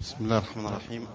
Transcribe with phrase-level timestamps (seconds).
[0.00, 1.06] بسم الله الرحمن الرحيم.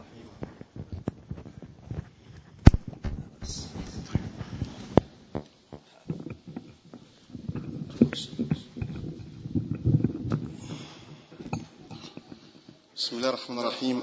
[12.96, 14.02] بسم الله الرحمن الرحيم.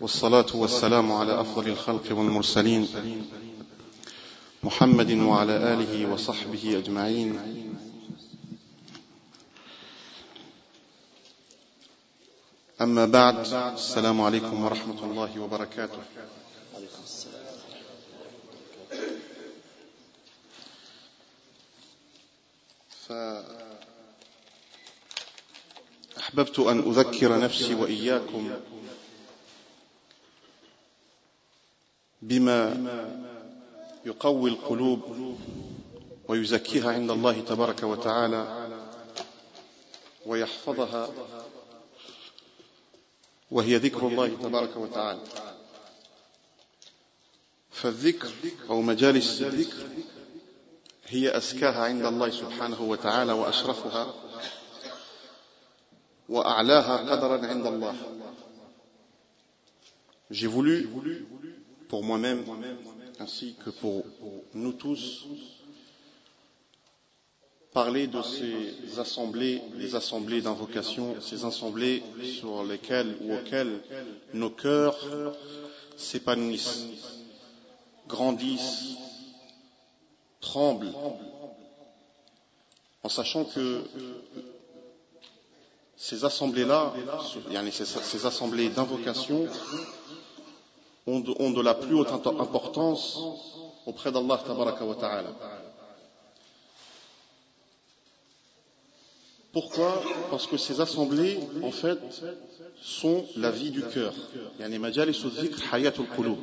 [0.00, 2.88] والصلاة والسلام على أفضل الخلق والمرسلين.
[4.62, 7.61] محمد وعلى آله وصحبه أجمعين.
[12.82, 13.38] أما بعد
[13.74, 15.98] السلام عليكم ورحمة الله وبركاته.
[26.16, 28.50] فأحببت أن أذكر نفسي وإياكم
[32.22, 32.76] بما
[34.06, 35.36] يقوي القلوب
[36.28, 38.68] ويزكيها عند الله تبارك وتعالى
[40.26, 41.08] ويحفظها
[43.52, 45.20] وهي ذكر الله تبارك وتعالى.
[47.70, 48.32] فالذكر
[48.70, 49.88] أو مجالس الذكر
[51.06, 54.14] هي أزكاها عند الله سبحانه وتعالى وأشرفها
[56.28, 57.94] وأعلاها قدرا عند الله.
[60.30, 60.88] J'ai voulu,
[61.88, 62.44] pour moi-même,
[63.20, 64.02] ainsi que pour
[64.54, 65.26] nous tous,
[67.72, 73.80] parler de ces assemblées, les assemblées d'invocation, ces assemblées sur lesquelles ou auxquelles
[74.34, 74.98] nos cœurs
[75.96, 76.86] s'épanouissent,
[78.08, 78.96] grandissent,
[80.40, 80.92] tremblent,
[83.02, 83.82] en sachant que
[85.96, 86.92] ces assemblées-là,
[88.02, 89.46] ces assemblées d'invocation,
[91.06, 93.18] ont de, la plus haute importance
[93.86, 95.28] auprès d'Allah ta'ala.
[99.53, 101.97] Pourquoi Parce que ces assemblées, en fait,
[102.81, 104.13] sont la vie du cœur.
[104.59, 106.39] يعني مجالس الذكر حياة القلوب.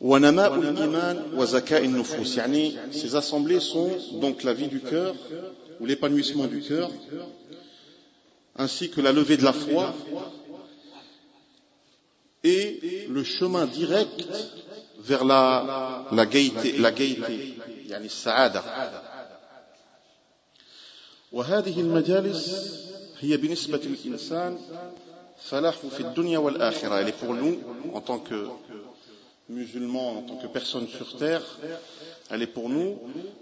[0.00, 2.36] ونماء الإيمان وزكاء النفوس.
[2.36, 3.90] يعني ces assemblées sont
[4.20, 5.14] donc la vie du cœur
[5.80, 6.90] ou l'épanouissement du cœur,
[8.56, 9.94] ainsi que la levée de la foi
[12.42, 14.24] et le chemin direct
[14.98, 17.54] vers la, la gaieté, la gaieté,
[17.88, 18.62] يعني السعادة.
[21.32, 22.74] وهذه المجالس
[23.20, 24.58] هي بالنسبة للإنسان
[25.38, 27.00] فلاح في الدنيا والآخرة.
[27.00, 27.58] Elle est pour nous,
[27.92, 28.46] en tant que
[29.48, 31.42] musulmans, en tant que personnes sur terre,
[32.30, 32.98] elle est pour nous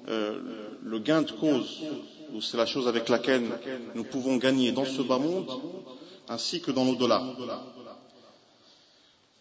[0.08, 0.38] euh,
[0.82, 1.80] le gain de cause,
[2.34, 3.46] ou c'est la chose avec laquelle
[3.94, 5.50] nous pouvons gagner dans ce bas monde,
[6.28, 7.22] ainsi que dans l'au-delà.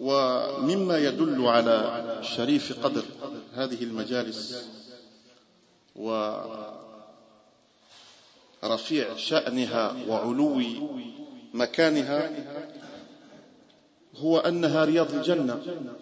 [0.02, 3.04] ومما يدل على شريف قدر
[3.54, 4.66] هذه المجالس
[8.64, 10.62] ورفيع شأنها وعلو
[11.54, 12.32] مكانها
[14.16, 15.60] هو أنها رياض الجنة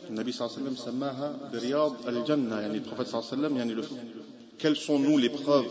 [0.10, 3.76] النبي صلى الله عليه وسلم سماها برياض الجنة يعني البروphète صلى الله عليه وسلم يعني
[3.76, 3.84] le,
[4.58, 5.68] quelles sont nous les preuves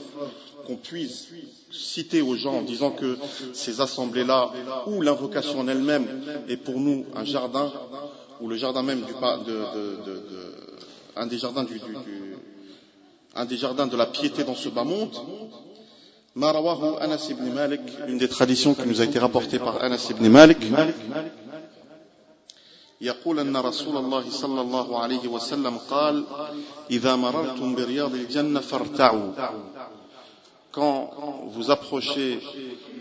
[0.67, 1.29] qu'on puisse
[1.71, 3.19] citer aux gens en disant que
[3.53, 4.53] ces assemblées-là
[4.87, 6.07] ou l'invocation en elle-même
[6.49, 7.71] est pour nous un jardin
[8.41, 9.57] ou le jardin même du, de,
[10.07, 10.55] de, de,
[11.17, 11.95] un des jardins du, du,
[13.35, 15.15] un des jardins de la piété dans ce bas monde
[18.09, 20.59] une des traditions qui nous a été rapportée par Anas ibn Malik
[23.01, 26.25] يقول أن رسول الله صلى الله عليه وسلم قال
[26.91, 29.33] إذا مررتم برياض الجنة فارتعوا
[30.73, 31.11] quand
[31.47, 32.41] vous approchez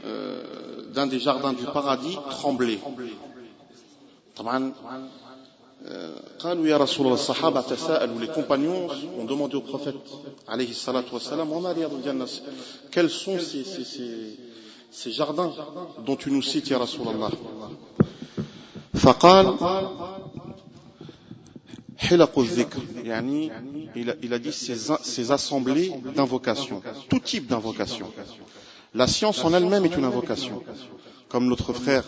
[0.05, 2.79] euh, d'un des jardins du paradis tremblez
[4.35, 4.73] طبعا
[6.39, 8.87] قالوا يا رسول الله الصحابة تساءلوا les compagnons
[9.19, 9.95] ont demandé au prophète
[10.47, 12.27] عليه الصلاة والسلام وما رياض الجنة
[12.91, 14.37] quels sont ces, ces, ces,
[14.91, 15.53] ces jardins
[16.05, 17.31] dont tu nous cites يا رسول الله
[18.93, 19.55] فقال
[21.97, 23.51] حلق الذكر يعني
[23.95, 28.11] il a, il a dit ces, ces assemblées d'invocation tout type d'invocation
[28.93, 30.63] la science en elle-même est une invocation
[31.29, 32.03] comme notre frère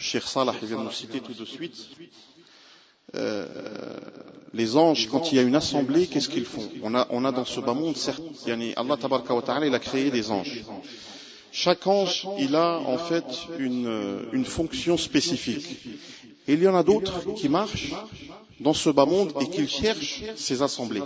[0.00, 1.88] Cheikh Salah vient de nous citer tout de suite
[3.14, 3.46] euh,
[4.54, 6.68] les anges, quand il y a une assemblée, qu'est-ce qu'ils font?
[6.82, 8.22] On a, dans ce bas monde, certes,
[8.76, 8.96] Allah
[9.30, 10.64] wa ta'ala, il a créé des anges.
[11.52, 13.24] Chaque ange, il a en fait
[13.58, 15.66] une, fonction spécifique.
[16.48, 17.92] Il y en a d'autres qui marchent
[18.60, 21.02] dans ce bas monde et qui cherchent ces assemblées.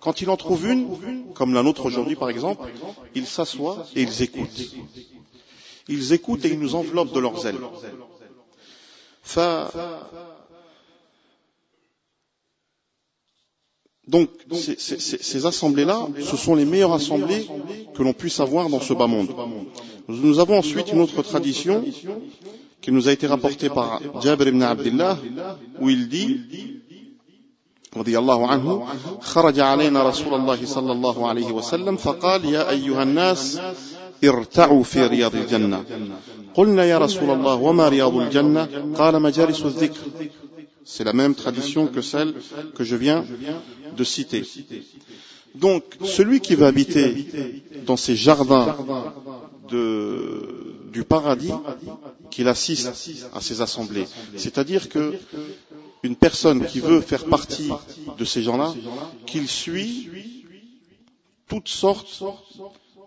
[0.00, 2.68] Quand il en trouve une, comme la nôtre aujourd'hui par exemple,
[3.14, 4.74] ils s'assoient et ils écoutent.
[5.88, 7.58] Ils écoutent et ils nous enveloppent de leurs ailes.
[14.07, 18.69] Donc, ces, ces, ces assemblées-là, ce sont les meilleures assemblées que que l'on puisse avoir
[18.69, 19.31] dans ce bas monde.
[20.07, 21.83] Nous avons ensuite une autre tradition
[22.81, 25.17] qui nous a été rapportée par Jabir ibn Abdullah
[25.79, 26.39] où il dit
[27.95, 28.85] رضي الله عنه
[29.21, 33.59] خرج علينا رسول الله صلى الله عليه وسلم فقال يا أيها الناس
[34.23, 35.83] ارتعوا في رياض الجنة
[36.53, 39.99] قلنا يا رسول الله وما رياض الجنة قال مجالس الذكر
[40.87, 42.35] C'est la même tradition que celle
[42.75, 43.25] que je viens
[43.97, 44.43] de citer.
[45.55, 47.25] Donc, celui qui va habiter
[47.87, 48.75] dans ces jardins
[49.69, 51.51] de, du paradis,
[52.29, 52.91] qu'il assiste
[53.33, 54.05] à ces assemblées.
[54.37, 55.13] C'est-à-dire que
[56.03, 57.71] une personne qui veut faire partie
[58.17, 58.73] de ces gens-là,
[59.25, 60.09] qu'il suit
[61.47, 62.21] toutes sortes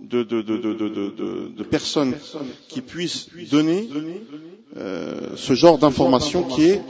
[0.02, 2.14] de, de, de, personnes
[2.68, 3.88] qui puissent donner
[4.76, 6.82] euh, ce genre d'information qui est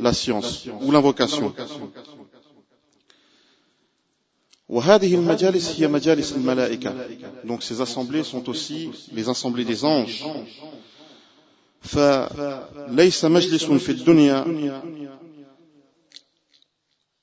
[0.00, 1.52] la science ou l'invocation.
[7.44, 10.24] Donc ces assemblées sont aussi les assemblées des anges.
[11.84, 14.44] فليس مجلس في الدنيا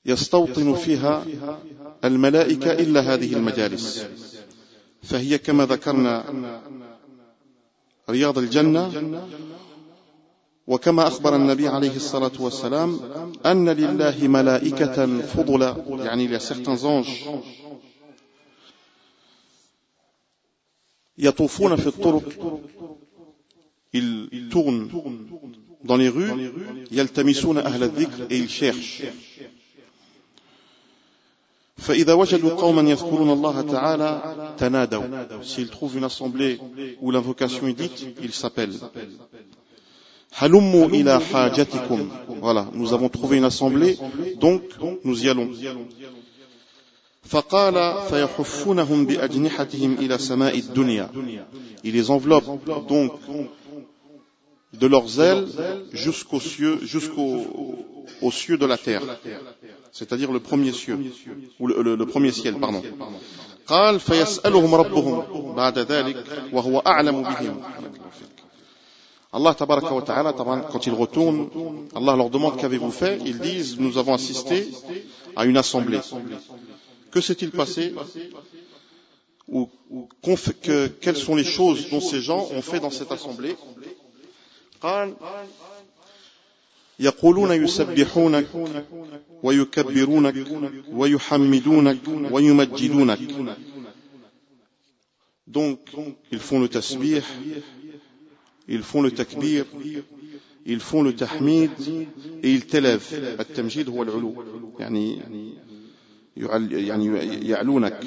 [0.06, 1.24] يستوطن فيها
[2.04, 4.06] الملائكة إلا هذه المجالس
[5.09, 6.25] فهي كما ذكرنا
[8.09, 8.91] رياض الجنة
[10.67, 12.99] وكما أخبر النبي عليه الصلاة والسلام
[13.45, 15.75] أن لله ملائكة فضلا
[16.05, 17.07] يعني il y
[21.17, 22.59] يطوفون في الطرق
[23.93, 24.89] ils tournent
[25.83, 26.31] dans les rues
[26.91, 29.03] يلتمسون أهل الذكر et ils cherchent.
[31.76, 34.22] فإذا وجدوا قوما يذكرون الله تعالى
[34.58, 36.58] تنادوا s'ils trouvent une assemblée
[37.00, 38.78] où l'invocation est dite ils s'appellent
[40.40, 42.08] Halummu ila hajatikum.
[42.40, 43.98] Voilà, nous avons trouvé une assemblée,
[44.40, 44.62] donc
[45.04, 45.50] nous y allons.
[47.22, 51.10] فقال فيحفونهم بأجنحتهم إلى سماء الدنيا.
[51.84, 52.46] Il les enveloppe
[52.88, 53.12] donc
[54.72, 55.46] de leurs ailes
[55.92, 59.02] jusqu'aux cieux, jusqu'aux cieux de la terre,
[59.92, 60.98] c'est-à-dire le premier cieux
[61.60, 62.82] ou le, le, le premier ciel, pardon.
[63.66, 67.62] قال فيسألهم ربهم بعد ذلك وهو أعلم بهم
[69.34, 71.48] Allah tabaraka wa ta'ala, quand ils retournent,
[71.94, 74.68] Allah leur demande qu'avez-vous fait Ils disent, nous avons assisté
[75.36, 76.00] à une assemblée.
[77.10, 77.94] Que s'est-il passé
[79.48, 79.70] ou
[80.22, 83.56] que, quelles sont les choses dont ces gens ont fait dans cette assemblée
[86.99, 88.47] يقولون يسبحونك
[89.43, 90.35] ويكبرونك
[90.91, 91.97] ويحمدونك
[92.31, 93.19] ويمجدونك.
[95.47, 95.79] Donc,
[96.31, 97.21] ils font le tasbih,
[98.67, 99.65] ils font le takbir,
[100.65, 101.71] ils font le tahmid
[102.43, 103.39] et ils t'élèvent.
[103.39, 104.43] التمجيد هو العلو
[104.79, 105.21] يعني
[106.37, 107.17] يعني
[107.49, 107.99] يعلونك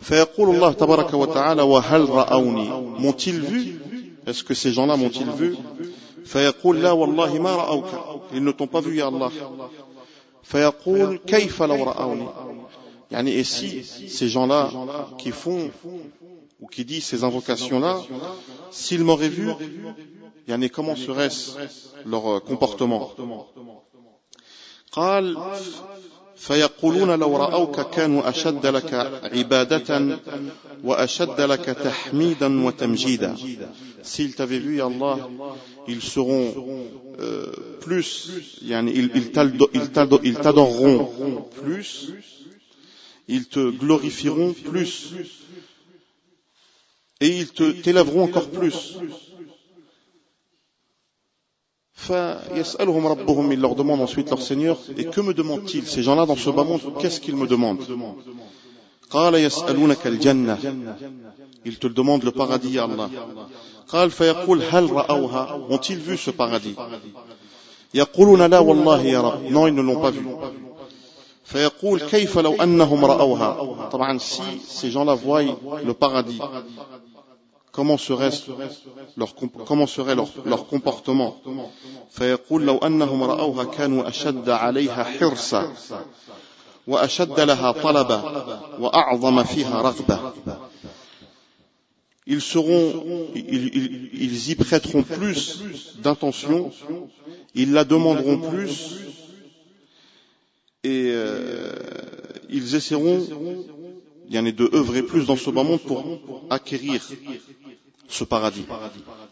[0.00, 3.82] فيقول الله تبارك وتعالى وهل رأوني m'ont-ils vu
[4.26, 5.56] Est-ce que ces gens-là m'ont-ils vu
[8.34, 9.30] Ils ne t'ont pas vu, Ya Allah.
[13.26, 14.70] Et si ces gens-là
[15.18, 15.70] qui font
[16.60, 18.00] ou qui disent ces invocations-là,
[18.70, 19.48] s'ils m'auraient vu,
[20.72, 21.58] comment serait-ce
[22.04, 23.10] leur euh, comportement
[26.41, 28.93] فيقولون لو رأوك كانوا أشد لك
[29.33, 30.19] عبادة
[30.83, 33.35] وأشد لك تحميدا وتمجيدا
[34.03, 35.17] S'ils t'avaient vu, ya Allah,
[35.85, 36.53] ils seront
[37.19, 37.51] euh,
[37.81, 38.29] plus,
[38.61, 42.13] yani, ils, ils t'adoreront plus,
[43.27, 45.11] ils te glorifieront plus,
[47.19, 48.95] et ils t'élèveront encore plus.
[52.09, 56.63] Ils leur demandent ensuite leur Seigneur, et que me demandent-ils Ces gens-là dans ce bas
[56.63, 57.81] monde, qu'est-ce qu'ils me demandent
[61.65, 63.09] Ils te demandent le paradis, Allah.
[65.69, 66.75] Ont-ils vu ce paradis
[67.95, 70.25] Non, ils ne l'ont pas vu.
[71.47, 75.43] فيقول كيف لو أنهم رأوها طبعا si ces gens-là voient
[75.81, 76.41] le paradis
[77.71, 78.31] comment serait
[79.17, 79.35] leur,
[79.65, 81.35] comment serait leur, leur comportement
[82.11, 85.73] فيقول لو أنهم رأوها كانوا أشد عليها حرصا
[86.87, 88.21] وأشد لها طلبا
[88.79, 90.19] وأعظم فيها رغبة
[92.29, 95.61] ils seront, ils, ils, ils y prêteront plus
[96.03, 96.71] d'intention,
[97.55, 98.95] ils la demanderont plus,
[100.83, 101.71] et euh,
[102.49, 103.25] ils essaieront,
[104.27, 106.03] il y en a de œuvrer plus dans ce bas monde pour
[106.49, 107.01] acquérir
[108.11, 108.65] ce paradis.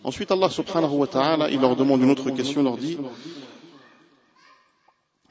[0.04, 2.98] Ensuite, Allah subhanahu wa ta'ala, il leur demande une autre question, il leur dit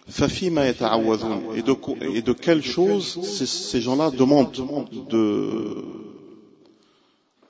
[0.07, 5.83] et de, et de quelles choses ces, ces gens-là demandent de,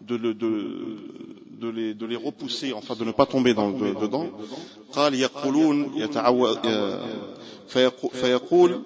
[0.02, 4.28] de, de, de, les, de les repousser, enfin de ne pas tomber dans, dedans.
[4.92, 5.90] قال يقولون
[8.12, 8.80] فيقول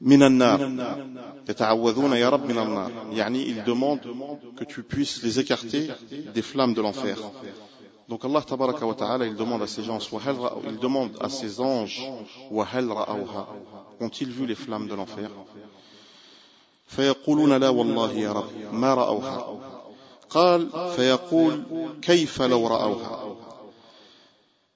[0.00, 0.60] من النار
[1.48, 4.06] يتعوذون يا رب من النار يعني ils demandent
[4.56, 5.90] que tu puisses les écarter
[6.34, 7.16] des flammes de l'enfer
[8.08, 9.98] donc Allah tabaraka wa ta'ala il demande à ces gens
[10.66, 12.00] il demande à ces anges
[12.50, 13.46] وهل رأوها
[14.00, 15.30] ont-ils vu les flammes de l'enfer
[16.86, 19.60] فيقولون لا والله يا رب ما رأوها
[20.30, 21.62] قال فيقول
[22.02, 23.33] كيف لو رأوها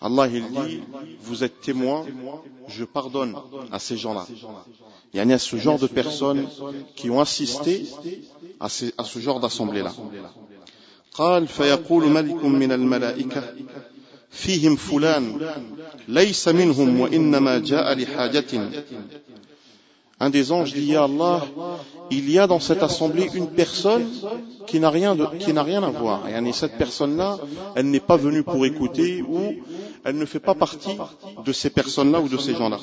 [0.00, 0.80] Allah il dit,
[1.22, 2.04] vous êtes témoins,
[2.68, 3.34] je pardonne
[3.72, 4.26] à ces gens-là.
[5.14, 6.46] Il y a ce genre de personnes
[6.94, 7.86] qui ont assisté
[8.60, 9.92] à, ce genre d'assemblée-là.
[11.14, 13.42] قال فيقول ملك من الملائكة
[14.30, 15.38] فيهم فلان
[16.08, 18.70] ليس منهم وإنما جاء لحاجة
[20.20, 21.42] un des anges dit Ya Allah,
[22.10, 24.06] il y a dans cette assemblée une personne
[24.66, 26.28] qui n'a rien, qui n'a rien à voir.
[26.28, 27.38] Et cette personne-là,
[27.74, 29.54] elle n'est pas venue pour écouter ou
[30.09, 30.97] elle ne fait pas partie
[31.45, 32.79] de ces personnes-là ou de ces gens-là.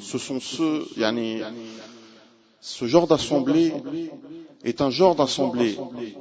[0.00, 0.86] ce sont ceux
[2.60, 3.72] ce genre d'assemblée
[4.64, 5.76] est un genre d'assemblée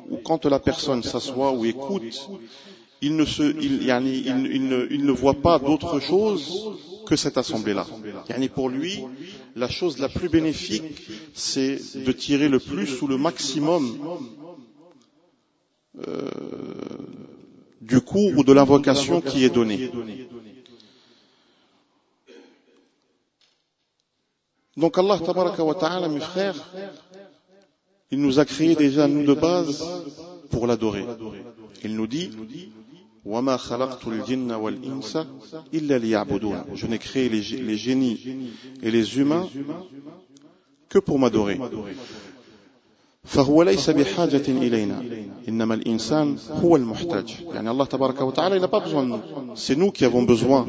[0.10, 2.30] où quand la personne s'assoit ou écoute,
[3.02, 7.86] il ne, voit pas d'autre chose que cette assemblée-là.
[8.54, 9.04] Pour lui,
[9.56, 13.98] la chose la plus bénéfique, c'est de tirer le plus ou le maximum
[16.08, 16.30] euh,
[17.82, 19.92] du cours ou de l'invocation qui est donnée.
[24.78, 26.56] Donc Allah wa ta'ala, mes frères,
[28.12, 29.86] il nous a créés déjà, nous de base,
[30.50, 31.06] pour l'adorer.
[31.84, 32.32] Il nous dit,
[36.75, 38.21] Je n'ai créé les, les génies
[38.83, 39.47] et les humains
[40.89, 41.59] que pour m'adorer.
[43.25, 45.05] فهو ليس بحاجة إلينا
[45.49, 49.21] إنما الإنسان هو المحتاج يعني الله تبارك وتعالى il n'a pas besoin de nous
[49.57, 50.67] c'est nous qui avons besoin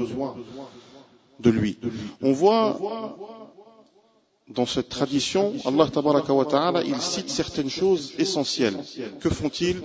[1.39, 1.77] de lui
[2.21, 2.77] on voit
[4.49, 8.77] dans cette tradition, Allah tabaraka wa ta'ala, il cite certaines choses essentielles.
[9.21, 9.77] Que font-ils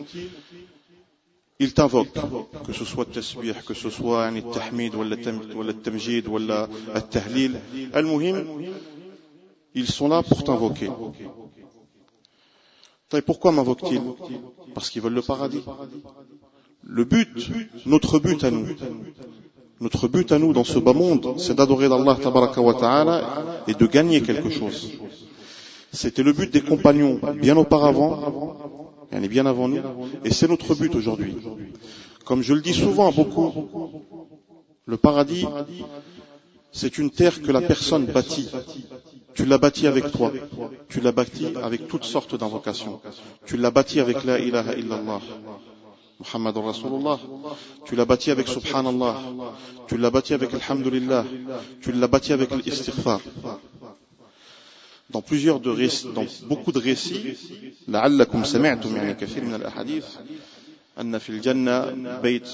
[1.61, 2.17] Ils t'invoquent,
[2.65, 7.53] que ce soit tasbih, que ce soit un tahmid, ou le tamjid, ou le tahlil.
[7.93, 8.37] Al-muhim,
[9.75, 10.89] ils sont là pour t'invoquer.
[13.13, 14.01] Et pourquoi m'invoquent-ils?
[14.73, 15.63] Parce qu'ils veulent le paradis.
[16.83, 17.51] Le but,
[17.85, 18.65] notre but à nous,
[19.79, 24.23] notre but à nous dans ce bas monde, c'est d'adorer Allah ta'ala et de gagner
[24.23, 24.93] quelque chose.
[25.93, 28.80] C'était le but des compagnons bien auparavant,
[29.11, 29.81] et bien avant nous,
[30.23, 31.35] et c'est notre but aujourd'hui.
[32.25, 33.53] Comme je le dis souvent à beaucoup,
[34.85, 35.45] le paradis,
[36.71, 38.49] c'est une terre que la personne bâtit.
[39.33, 40.31] Tu l'as bâti avec toi.
[40.89, 42.99] Tu l'as bâti avec toutes sortes d'invocations.
[43.45, 45.21] Tu l'as bâti avec la ilaha illallah.
[46.19, 47.19] Muhammad Rasulullah.
[47.85, 49.17] Tu l'as bâti avec Subhanallah.
[49.87, 51.25] Tu l'as bâti avec Alhamdulillah.
[51.81, 53.19] Tu l'as bâti avec l'istighfar
[55.10, 57.36] Dans plusieurs de récits, dans beaucoup de récits,
[57.88, 60.04] لعلكم سمعتم يعني كثير من الأحاديث
[61.00, 61.90] أن في الجنة
[62.22, 62.48] بيت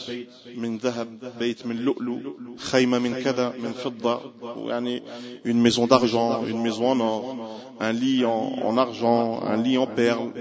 [0.56, 2.18] من ذهب بيت من لؤلؤ
[2.58, 4.20] خيمة من كذا من فضة
[4.68, 5.02] يعني
[5.46, 7.36] une maison d'argent une maison en or
[7.80, 10.32] un lit en, en argent un lit en perles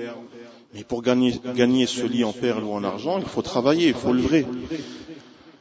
[0.73, 3.93] Mais pour gagner, gagner ce lit en perles ou en argent, il faut travailler, il
[3.93, 4.45] faut lever.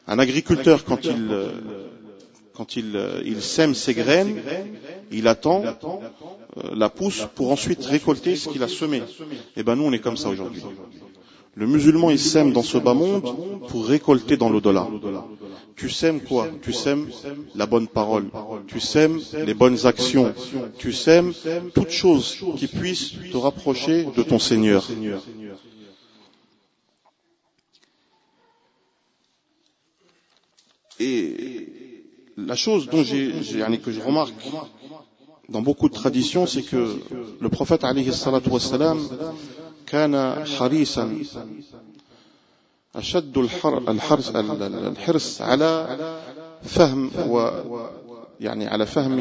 [0.07, 1.51] Un agriculteur, quand il, euh,
[2.56, 4.42] quand il, euh, il sème ses graines,
[5.12, 9.04] il attend euh, la pousse pour ensuite récolter ce qu'il a semé.
[9.56, 10.64] Eh ben nous, on est comme ça aujourd'hui.
[11.56, 13.34] Le musulman, il sème dans ce bas monde
[13.70, 14.88] pour récolter dans l'au-delà.
[15.76, 17.10] Tu sèmes quoi Tu sèmes
[17.54, 18.30] la bonne parole.
[18.68, 20.34] Tu sèmes les bonnes actions.
[20.78, 21.34] Tu sèmes
[21.74, 24.86] toutes choses qui puissent te rapprocher de ton Seigneur.
[30.98, 31.85] Et
[32.37, 33.33] la chose dont j'ai,
[33.85, 34.35] que je remarque
[35.49, 36.97] dans beaucoup de traditions, c'est que
[37.41, 38.99] le prophète alayhi salatu wassalam,
[39.91, 41.19] كان حريصا
[42.97, 45.97] أشد الحرص, الحرص على
[46.63, 47.11] فهم
[48.41, 49.19] يعني على فهم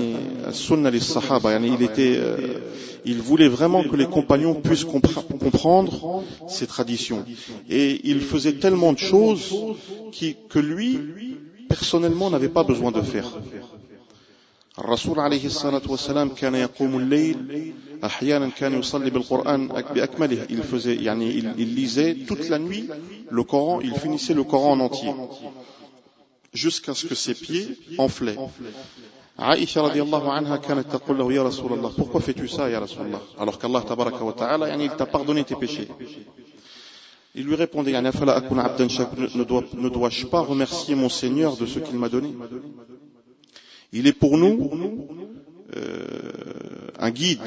[0.47, 2.59] السنة للصحابة يعني il était euh,
[3.05, 7.25] il voulait vraiment que les compagnons puissent comprendre ces traditions
[7.69, 9.55] et il faisait tellement de choses
[10.11, 10.99] qui, que lui
[11.73, 13.29] personnellement n'avait pas besoin de faire
[14.79, 21.31] الرسول عليه الصلاة والسلام كان يقوم الليل أحيانا كان يصلي بالقرآن بأكمله il faisait يعني
[21.33, 22.87] il, il lisait toute la nuit
[23.29, 25.13] le Coran il finissait le Coran en entier
[26.53, 28.37] jusqu'à ce que ses pieds enflaient
[29.37, 33.81] Aïcha radiallahu anha kanat taqul lahu ya Rasulallah pourquoi fais-tu ça ya Rasulallah alors qu'Allah
[33.81, 35.87] tabaraka wa ta'ala yani, il t'a pardonné tes péchés
[37.34, 42.32] il lui répondait ne dois-je pas remercier mon Seigneur de ce qu'il m'a donné?
[43.92, 45.08] Il est pour nous
[45.76, 47.40] euh, un guide,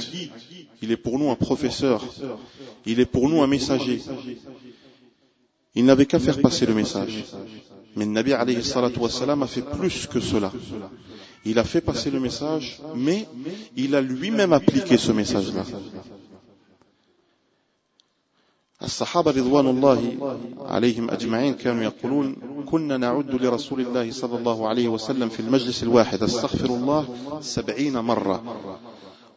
[0.82, 2.04] il est pour nous un professeur,
[2.86, 4.02] il est pour nous un messager.
[5.76, 7.24] Il n'avait qu'à faire passer le message.
[7.96, 10.52] Mais le Nabi alayhi a fait plus que cela.
[11.46, 13.28] Il a fait passer le message, mais
[13.76, 15.64] il a lui-même appliqué ce message-là.
[18.84, 20.00] الصحابة رضوان الله
[20.60, 22.36] عليهم أجمعين كانوا يقولون
[22.72, 27.08] كنا نعد لرسول الله صلى الله عليه وسلم في المجلس الواحد أستغفر الله
[27.42, 28.44] سبعين مرة.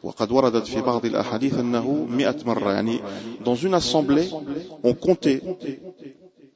[0.03, 3.01] وقد وردت في بعض الأحاديث أنه مئة مرة يعني
[3.45, 4.29] dans une assemblée
[4.85, 5.41] on comptait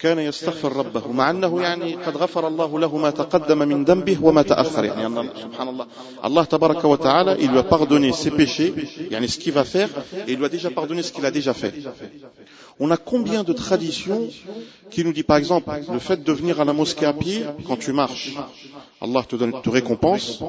[0.00, 4.42] كان يستغفر ربه مع أنه يعني قد غفر الله له ما تقدم من ذنبه وما
[4.42, 5.86] تأخر يعني سبحان الله.
[6.24, 8.72] الله تبارك وتعالى il lui a pardonné ses péchés.
[9.10, 9.88] يعني ce qu'il va faire
[10.26, 11.74] et il lui a déjà pardonné ce qu'il a déjà fait.
[12.80, 14.28] On a combien de traditions
[14.90, 17.76] qui nous dit par exemple le fait de venir à la mosquée à pied quand
[17.76, 18.34] tu marches
[19.02, 20.42] Allah te, récompense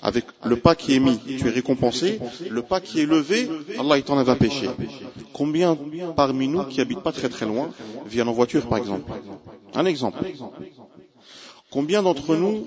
[0.00, 3.46] avec le pas qui est mis, tu es récompensé, le pas qui est levé,
[3.78, 4.70] Allah il t'enlève un péché.
[5.34, 5.76] Combien
[6.16, 7.68] parmi nous qui habitent pas très très loin
[8.06, 9.12] viennent en voiture par exemple?
[9.74, 10.24] Un exemple.
[11.70, 12.64] Combien d'entre nous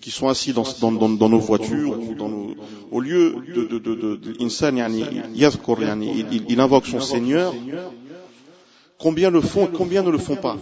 [0.00, 2.54] qui sont assis dans, nos voitures ou dans nos,
[2.90, 4.20] au lieu de, de, de,
[6.48, 7.54] il invoque son Seigneur,
[8.97, 10.57] combien le font et combien ne le font pas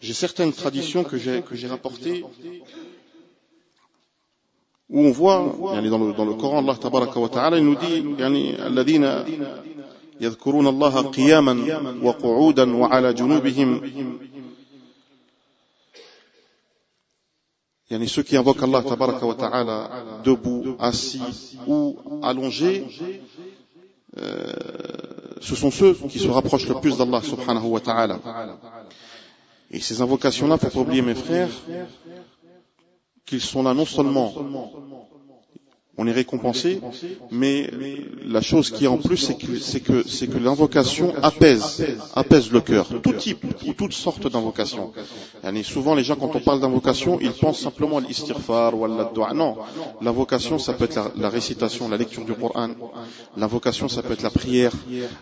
[0.00, 2.24] j'ai certaines traditions que j'ai, que j'ai rapportées
[4.90, 7.74] où on voit, yani dans, le, dans le Coran, Allah tabaraka wa ta'ala, il nous
[7.74, 9.24] dit, yani, الذين
[10.20, 11.54] يذكرون الله قياما
[12.02, 13.80] وقعودا وعلى جنوبهم
[17.90, 22.84] Yani ceux qui invoquent Allah tabaraka wa ta'ala debout, assis ou allongés,
[24.16, 24.52] euh,
[25.41, 28.19] ce sont ceux qui se rapprochent le plus d'Allah subhanahu wa ta'ala.
[29.71, 31.49] Et ces invocations-là, faut pas oublier mes frères,
[33.25, 34.33] qu'ils sont là non seulement
[35.99, 36.79] on est récompensé,
[37.29, 37.69] mais
[38.25, 41.85] la chose qui est en plus, c'est que, c'est que, l'invocation apaise,
[42.15, 42.87] apaise le cœur.
[43.03, 44.93] Tout type ou toutes sortes d'invocations.
[45.63, 49.33] souvent, les gens, quand on parle d'invocation, ils pensent simplement à l'istighfar ou à la
[49.33, 49.57] Non.
[50.01, 52.69] L'invocation, ça peut être la, récitation, la lecture du Coran.
[53.35, 54.71] L'invocation, ça peut être la prière.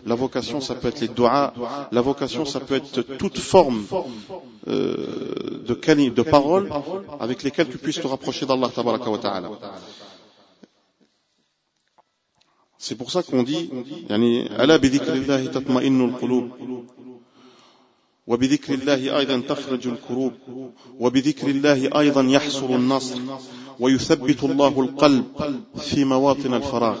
[0.06, 1.54] L'invocation, ça peut être les doigts.
[1.90, 3.82] L'invocation, ça peut être toute forme
[4.68, 6.70] euh, de, de paroles
[7.18, 8.70] avec lesquelles tu puisses te rapprocher d'Allah.
[12.78, 13.70] C'est pour ça qu'on dit
[14.10, 16.00] يعني ألا بذكر الله تطمئن
[18.28, 20.32] وبذكر الله أيضا تخرج الكروب
[21.00, 23.18] وبذكر الله أيضا يحصل النصر
[23.80, 25.24] ويثبت الله القلب
[25.76, 26.98] في مواطن الفراغ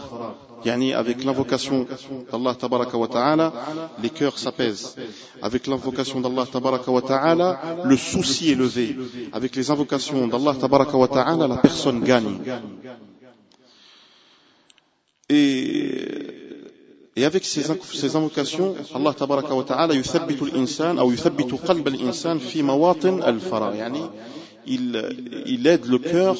[0.64, 1.86] يعني avec l'invocation
[2.32, 3.52] d'Allah tabaraka wa ta'ala
[4.02, 4.96] les cœurs s'apaisent
[5.42, 7.48] avec l'invocation d'Allah tabaraka wa ta'ala
[7.84, 8.96] le souci est levé
[9.32, 12.38] avec les invocations d'Allah tabaraka wa ta'ala la personne gagne
[15.29, 16.05] Et,
[17.15, 17.63] et avec ces,
[17.93, 23.75] ces invocations, Allah tabaraka wa ta'ala يثبت الإنسان أو يثبت قلب الإنسان في مواطن الفراغ
[23.75, 24.09] يعني
[24.65, 24.95] il,
[25.45, 26.35] il aide le cœur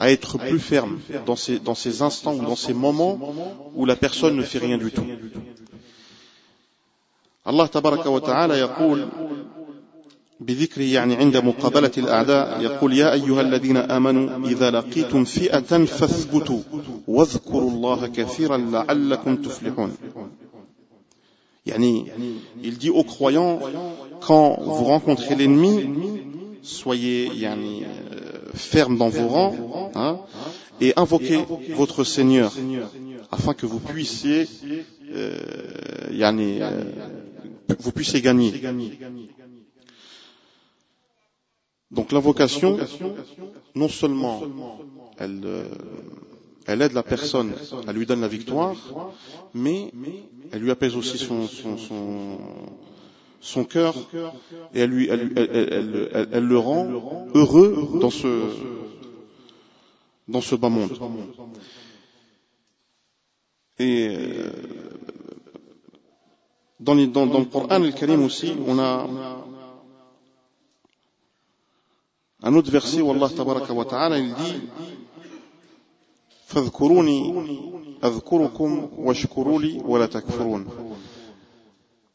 [0.00, 3.18] à être plus ferme dans ces, dans ces instants ou dans ces moments
[3.74, 5.06] où la personne ne fait rien du tout.
[7.46, 9.08] Allah tabaraka wa ta'ala يقول
[10.40, 16.60] بذكره يعني عند مقابلة الأعداء يقول يا أيها الذين آمنوا إذا لقيتم فئة فاثبتوا
[17.08, 19.92] واذكروا الله كثيرا لعلكم تفلحون
[21.66, 22.06] يعني
[22.62, 23.58] il dit aux croyants
[24.20, 25.74] quand vous rencontrez l'ennemi
[26.62, 27.84] soyez yani,
[28.54, 30.18] ferme dans vos rangs hein,
[30.80, 31.38] et invoquez
[31.76, 32.52] votre Seigneur
[33.30, 34.46] afin que vous puissiez
[35.14, 35.38] euh,
[36.10, 36.84] yani, euh,
[37.78, 38.52] vous puissiez gagner
[41.91, 42.77] Donc l'invocation,
[43.75, 44.43] non seulement
[45.17, 45.65] elle, euh,
[46.67, 47.53] elle aide la personne,
[47.87, 48.75] elle lui donne la victoire,
[49.55, 49.91] mais
[50.51, 52.37] elle lui apaise aussi son, son, son,
[53.41, 53.95] son cœur
[54.73, 56.87] et elle, lui, elle, elle, elle, elle, le rend
[57.33, 58.51] heureux dans ce,
[60.27, 60.91] dans ce bas monde.
[63.79, 64.51] Et euh,
[66.79, 69.07] dans, les, dans, dans le Coran le Karim aussi, on a
[72.42, 74.60] un autre verset où Allah tabaraka wa ta'ala il dit
[76.46, 77.34] فاذكروني
[78.04, 80.66] أذكركم واشكروا لي ولا تكفرون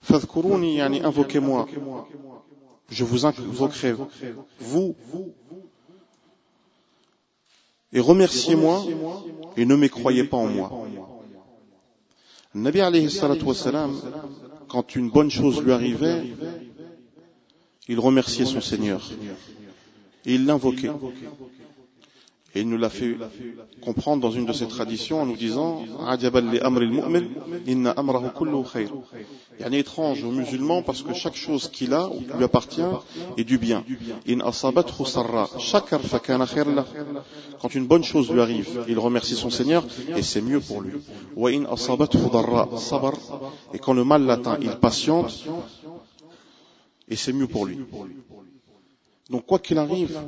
[0.02, 1.68] فاذكروني يعني invoquez-moi
[2.92, 3.96] je vous invoquerai
[4.60, 4.96] vous
[7.92, 8.86] et remerciez-moi
[9.58, 10.70] et ne mécroyez pas en moi
[12.56, 13.96] Nabi alayhi salatu wassalam,
[14.68, 16.34] quand une bonne chose lui arrivait,
[17.88, 19.02] il remerciait son Seigneur.
[20.27, 20.91] Et il l'invoquait.
[22.57, 23.17] Et il nous l'a fait
[23.81, 25.83] comprendre dans une de ses traditions en nous disant
[29.59, 32.81] Il est étrange aux musulmans parce que chaque chose qu'il a lui appartient
[33.37, 33.85] est du bien.
[37.61, 39.85] Quand une bonne chose lui arrive, il remercie son Seigneur
[40.17, 40.93] et c'est mieux pour lui.
[43.75, 45.45] Et quand le mal l'atteint, il patiente
[47.09, 47.81] et c'est mieux pour lui.
[49.31, 50.19] Donc quoi qu'il arrive,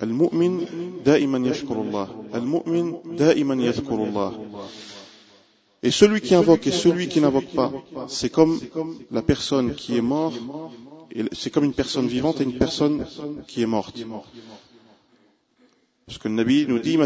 [0.00, 0.58] al-mu'min
[1.04, 2.08] da'iman yashkurullah.
[2.32, 4.32] Al-mu'min da'iman yadhkurullah.
[5.82, 7.72] Et celui qui invoque et celui qui n'invoque pas,
[8.08, 8.58] c'est comme
[9.10, 10.40] la personne qui est morte,
[11.32, 13.06] c'est comme une personne vivante et une personne
[13.46, 13.98] qui est morte.
[16.06, 16.98] Parce que le Nabi nous dit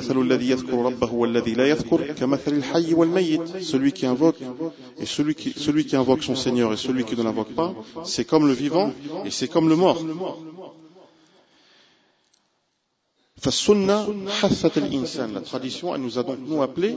[3.62, 4.36] celui qui invoque
[4.98, 7.74] et celui qui, celui qui invoque son Seigneur et celui qui ne l'invoque pas,
[8.04, 8.92] c'est comme le vivant
[9.24, 10.04] et c'est comme le mort.
[13.44, 16.96] La tradition, elle nous a donc nous appelés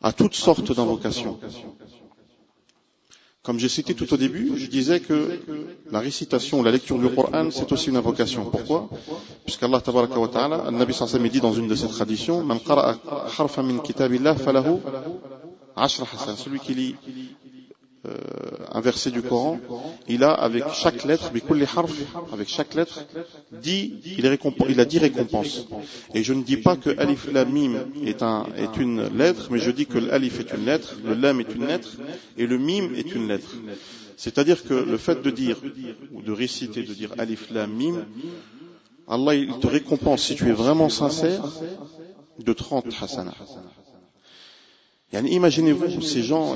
[0.00, 1.38] à toutes sortes d'invocations.
[3.44, 5.40] Comme j'ai cité tout au début, je disais que
[5.90, 8.44] la récitation, la lecture du Coran, c'est aussi une invocation.
[8.44, 8.88] Pourquoi?
[9.44, 13.78] Puisqu'Allah tabaraka wa ta'ala, Nabi sallallahu dit dans une de ses traditions, Man harfa min
[15.76, 16.06] ashra.
[16.36, 16.96] Celui qui lit
[18.04, 18.16] euh,
[18.72, 19.60] un verset du Coran,
[20.08, 21.30] il a avec chaque lettre,
[22.32, 23.04] avec chaque lettre,
[23.52, 24.26] dit, il,
[24.80, 25.66] a dit récompense.
[26.12, 29.58] Et je ne dis pas que alif lam mim est, un, est une lettre, mais
[29.58, 31.90] je dis que l'alif est une lettre, le lam est une lettre,
[32.36, 33.54] et le mim est une lettre.
[34.16, 35.58] C'est-à-dire que le fait de dire,
[36.12, 38.04] ou de réciter, de dire alif lam mim,
[39.06, 41.44] Allah il te récompense si tu es vraiment sincère
[42.38, 43.34] de 30 hasanah.
[45.12, 46.54] Imaginez-vous, ces gens,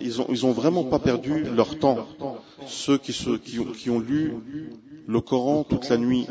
[0.00, 2.06] ils ont, ils ont vraiment pas perdu leur temps.
[2.66, 4.32] Ceux qui, ont, lu
[5.06, 6.26] le Coran toute la nuit,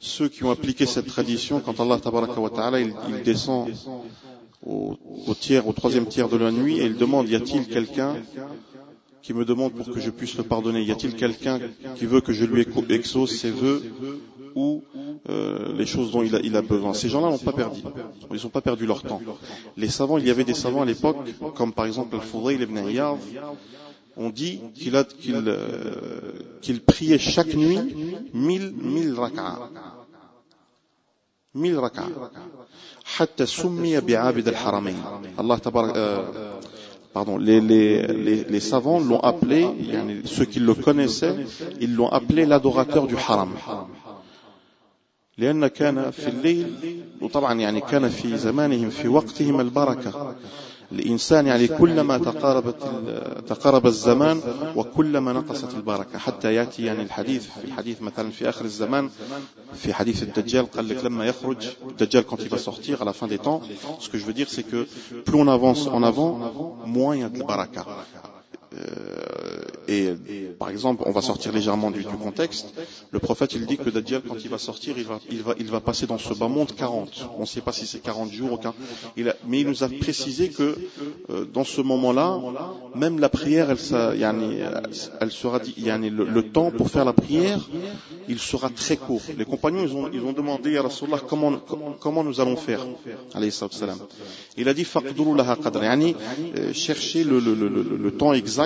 [0.00, 3.68] ceux qui ont appliqué cette tradition, quand Allah wa ta'ala, il, il descend
[4.66, 8.16] au, au, tiers, au troisième tiers de la nuit et il demande, y a-t-il quelqu'un
[9.22, 10.82] qui me demande pour que je puisse le pardonner?
[10.82, 11.58] Y a-t-il quelqu'un
[11.96, 13.82] qui veut que je lui exauce ses vœux
[14.54, 14.82] ou
[15.28, 16.94] euh, les choses dont il a, il a besoin.
[16.94, 17.82] Ces gens-là n'ont pas perdu.
[18.32, 19.20] Ils n'ont pas perdu leur temps.
[19.76, 21.18] Les savants, il y avait des savants à l'époque,
[21.54, 23.16] comme par exemple Al-Fudayl ibn Ayyad,
[24.16, 27.78] on dit qu'il a, qu'il, euh, qu'il priait chaque nuit
[28.32, 29.70] mille 1000 raka'a.
[31.54, 32.06] 1000 raka'a.
[33.18, 34.96] Hatta summiya bi'abid al-haramayn.
[35.36, 36.22] Allah tabarak, euh,
[37.12, 39.66] pardon, les, les, les, les, savants l'ont appelé,
[40.24, 41.36] ceux qui le connaissaient,
[41.80, 43.50] ils l'ont appelé l'adorateur du haram.
[45.38, 46.72] لأن كان في الليل
[47.20, 50.34] وطبعا يعني كان في زمانهم في وقتهم البركة.
[50.92, 52.76] الإنسان يعني كلما تقاربت
[53.46, 54.40] تقارب الزمان
[54.76, 56.18] وكلما نقصت البركة.
[56.18, 59.10] حتى يأتي يعني الحديث في الحديث مثلا في آخر الزمان
[59.74, 61.56] في حديث الدجال قال لك لما يخرج
[61.90, 63.60] الدجال quand il va sortir à la fin des temps
[64.00, 64.86] ce que je veux dire c'est que
[65.26, 66.32] plus on avance en avant
[66.86, 67.84] moins il y a de baraka
[69.88, 70.10] et
[70.58, 72.74] par exemple, on va sortir légèrement du, contexte.
[73.10, 76.34] Le prophète, il dit que Dajjal, quand il va sortir, il va, passer dans ce
[76.34, 77.30] bas monde 40.
[77.36, 78.60] On ne sait pas si c'est 40 jours.
[79.16, 80.76] Il a, mais il nous a précisé que
[81.30, 82.38] euh, dans ce moment-là,
[82.94, 84.12] même la prière, elle, ça,
[85.30, 87.66] sera le, temps pour faire la prière,
[88.28, 89.22] il sera très court.
[89.38, 91.58] Les compagnons, ils ont, demandé à Rasulallah comment,
[92.00, 92.80] comment nous allons faire.
[94.56, 94.86] Il a dit,
[96.56, 98.57] euh, chercher le temps exact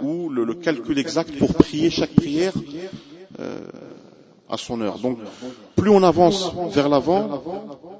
[0.00, 2.52] ou le, le, calcul exact pour prier chaque prière
[3.38, 3.60] euh,
[4.48, 4.98] à son heure.
[4.98, 5.18] Donc,
[5.76, 7.42] plus on avance vers l'avant,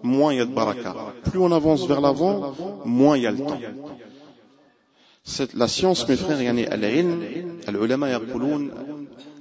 [0.03, 0.95] moins il y a de baraka.
[1.25, 2.55] Plus on avance vers l'avant,
[2.85, 3.61] moins il y a le temps.
[5.23, 6.67] Cette, la science, mes frères, yani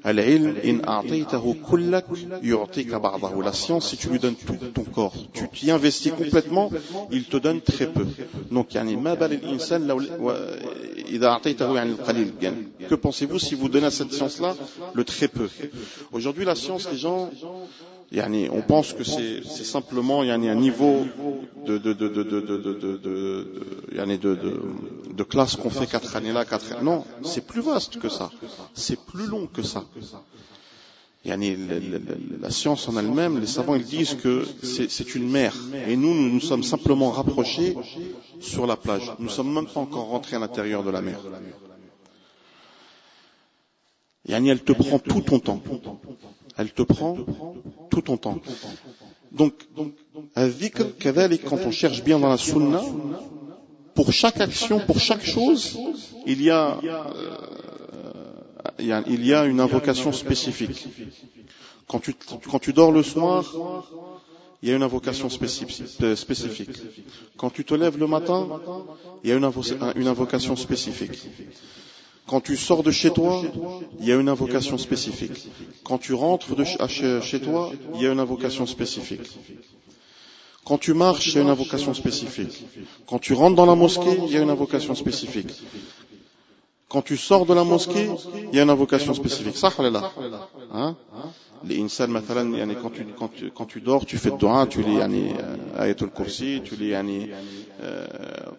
[0.06, 0.54] yaqulun,
[3.44, 6.72] La science, si tu lui donnes tout ton corps, tu t'y investis complètement,
[7.12, 8.06] il te donne très peu.
[8.52, 8.70] Donc,
[12.90, 14.56] que pensez-vous si vous donnez à cette science-là
[14.94, 15.50] le très peu
[16.12, 17.30] Aujourd'hui, la science, les gens,
[18.52, 21.06] on pense que c'est simplement un niveau
[21.66, 22.24] de, de, de, de
[25.23, 26.84] classe qu'on fait quatre années là, quatre années.
[26.84, 28.29] Non, c'est plus vaste que ça.
[28.73, 29.86] C'est plus long que ça.
[31.25, 35.53] La science en elle-même, les savants ils disent que c'est une mer.
[35.88, 37.75] Et nous, nous nous sommes simplement rapprochés
[38.39, 39.12] sur la plage.
[39.19, 41.19] Nous ne sommes même pas encore rentrés à l'intérieur de la mer.
[44.25, 45.62] Yani elle te prend tout ton temps.
[46.58, 47.17] Elle te prend
[47.89, 48.39] tout ton temps.
[49.32, 49.53] Donc,
[50.36, 52.82] quand on cherche bien dans la sunna,
[54.00, 55.78] pour chaque action, pour chaque chose,
[56.26, 56.80] il y a,
[58.80, 60.88] euh, une invocation spécifique.
[61.86, 62.00] Quand
[62.62, 63.44] tu, dors le soir,
[64.64, 66.78] il y a une invocation spécifique.
[67.36, 68.48] Quand tu te lèves le matin,
[69.26, 69.44] il y a une,
[70.08, 71.20] invocation spécifique.
[72.26, 73.42] Quand tu sors de chez toi,
[74.00, 75.50] il y a une invocation spécifique.
[75.84, 76.56] Quand tu rentres
[77.22, 79.28] chez toi, il y a une invocation spécifique.
[80.65, 82.63] Quand tu marches, il y a une invocation spécifique.
[83.08, 85.50] Quand tu rentres dans la mosquée, il y a une invocation spécifique.
[86.89, 88.10] Quand tu sors de la mosquée,
[88.52, 89.58] il y a une invocation spécifique.
[89.58, 89.72] Ça,
[90.72, 90.95] hein?
[91.64, 94.99] الانسان مثلا يعني quand tu, quand, tu, quand tu dors tu fais dua tu lis
[94.99, 95.35] يعني
[95.79, 97.31] آية الكرسي tu lis يعني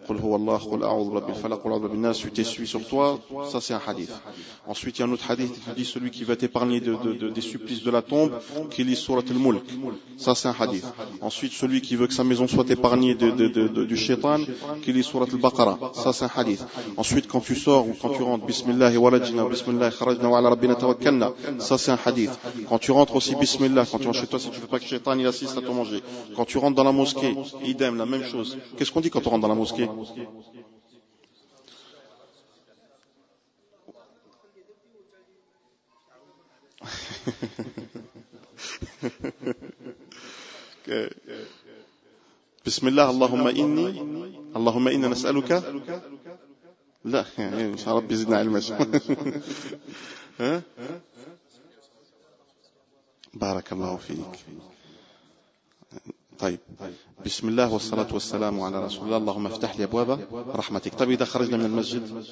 [0.08, 3.20] قل هو الله قل أعوذ برب الفلق قل أعوذ برب الناس tu t'essuies sur toi
[3.52, 4.12] ça c'est un hadith
[4.66, 7.12] ensuite il y a un autre hadith qui dit celui qui va t'épargner de, de,
[7.12, 8.32] de, des supplices de la tombe
[8.70, 9.64] qui lit surat al-mulk
[10.16, 10.86] ça c'est un hadith
[11.20, 14.40] ensuite celui qui veut que sa maison soit épargnée de, de, de, du shaitan
[14.82, 16.64] qui lit surat al-baqara ça c'est un hadith
[16.96, 20.48] ensuite quand tu sors ou quand tu rentres bismillah wa rajna bismillah kharajna wa ala
[20.50, 22.34] rabbina tawakkalna ça c'est un hadith
[22.68, 24.78] quand tu tu rentres aussi bismillah quand tu rentres chez toi si tu veux pas
[24.78, 26.00] que Shaitan il assiste à ton manger.
[26.36, 27.34] Quand tu rentres dans la mosquée,
[27.64, 28.58] idem, la même chose.
[28.76, 29.88] Qu'est-ce qu'on dit quand on rentre dans la mosquée
[42.64, 44.02] Bismillah, Allahumma inni,
[44.54, 45.62] Allahumma inna nas'aluka.
[47.06, 48.60] لا يعني ربي زدنا علما
[50.40, 50.62] ها
[53.40, 54.34] بارك الله فيك
[56.38, 56.58] طيب
[57.26, 60.10] بسم الله والصلاة والسلام على رسول الله اللهم افتح لي أبواب
[60.56, 62.24] رحمتك طيب إذا خرجنا من المسجد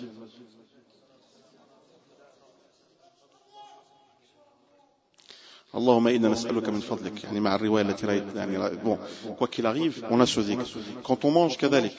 [5.74, 8.98] اللهم إنا نسألك من فضلك يعني مع الرواية التي رأيت يعني bon
[9.38, 10.66] quoi qu'il arrive on a ce dhikr
[11.02, 11.96] quand on mange كذلك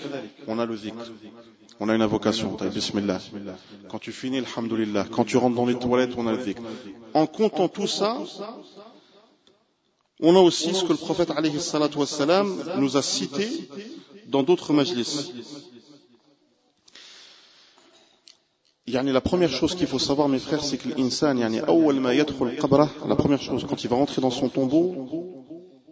[0.47, 1.11] on a le dhikr
[1.81, 3.19] on a une invocation bismillah
[3.89, 6.61] quand tu finis alhamdulillah quand tu rentres dans les toilettes on a le dhikr
[7.13, 8.17] en comptant tout ça
[10.21, 11.57] On a aussi ce que le prophète alayhi
[11.95, 13.47] wassalam, nous a cité
[14.27, 15.33] dans d'autres majlis.
[18.87, 23.41] Yani la première chose qu'il faut savoir, mes frères, c'est que l'insan, yani la première
[23.41, 25.33] chose, quand il va rentrer dans son tombeau,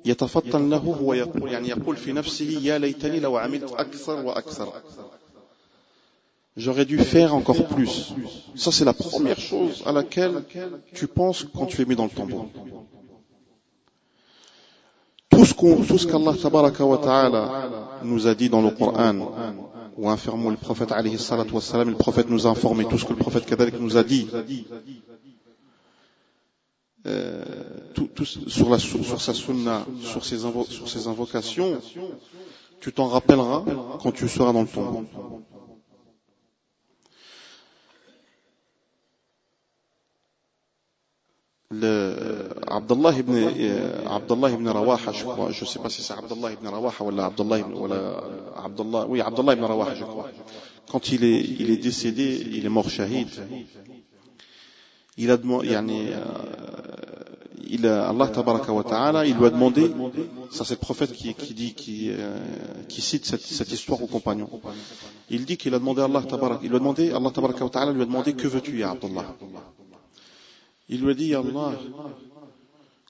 [0.05, 4.73] يتفطن له ويقول يعني يقول في نفسه يا ليتني لو عملت أكثر وأكثر
[6.55, 8.13] J'aurais dû faire encore plus.
[8.55, 10.43] Ça, c'est la première chose à laquelle
[10.93, 12.47] tu penses quand tu es mis dans le tombeau
[15.38, 17.70] tout ce qu'Allah tabaraka wa ta'ala
[18.02, 19.14] nous a dit dans le Coran,
[19.96, 23.04] ou infirmons le prophète alayhi salatu wa salam, le prophète nous a informé, tout ce
[23.04, 24.28] que le prophète Kadalik nous a dit,
[27.06, 27.44] euh,
[27.94, 31.80] tout, tout, sur, la, sur sa sunna, sur ses, sur ses invocations,
[32.80, 33.64] tu t'en rappelleras
[34.02, 35.04] quand tu seras dans le tombeau.
[41.70, 45.50] Le Abdullah ibn euh, Abdullah ibn Rawaha je crois.
[45.50, 47.86] Je sais pas si c'est Abdullah ibn Rawaha ou Abdullah ibn ou
[48.56, 50.30] Abdullah oui Abdullah ibn Rawaha je crois.
[50.90, 53.28] Quand il est il est décédé il est mort shahid.
[55.18, 56.24] Il a demandé euh,
[57.70, 59.90] il a, Allah tabaraka wa ta'ala il lui a demandé
[60.50, 62.38] ça c'est le prophète qui, qui dit qui, euh,
[62.88, 64.48] qui cite cette, cette histoire aux compagnons
[65.28, 67.70] il dit qu'il a demandé à Allah tabaraka il lui a demandé Allah tabaraka wa
[67.70, 69.34] ta'ala lui a demandé que veux-tu ya Abdullah?
[70.88, 71.72] Il lui a dit, Allah,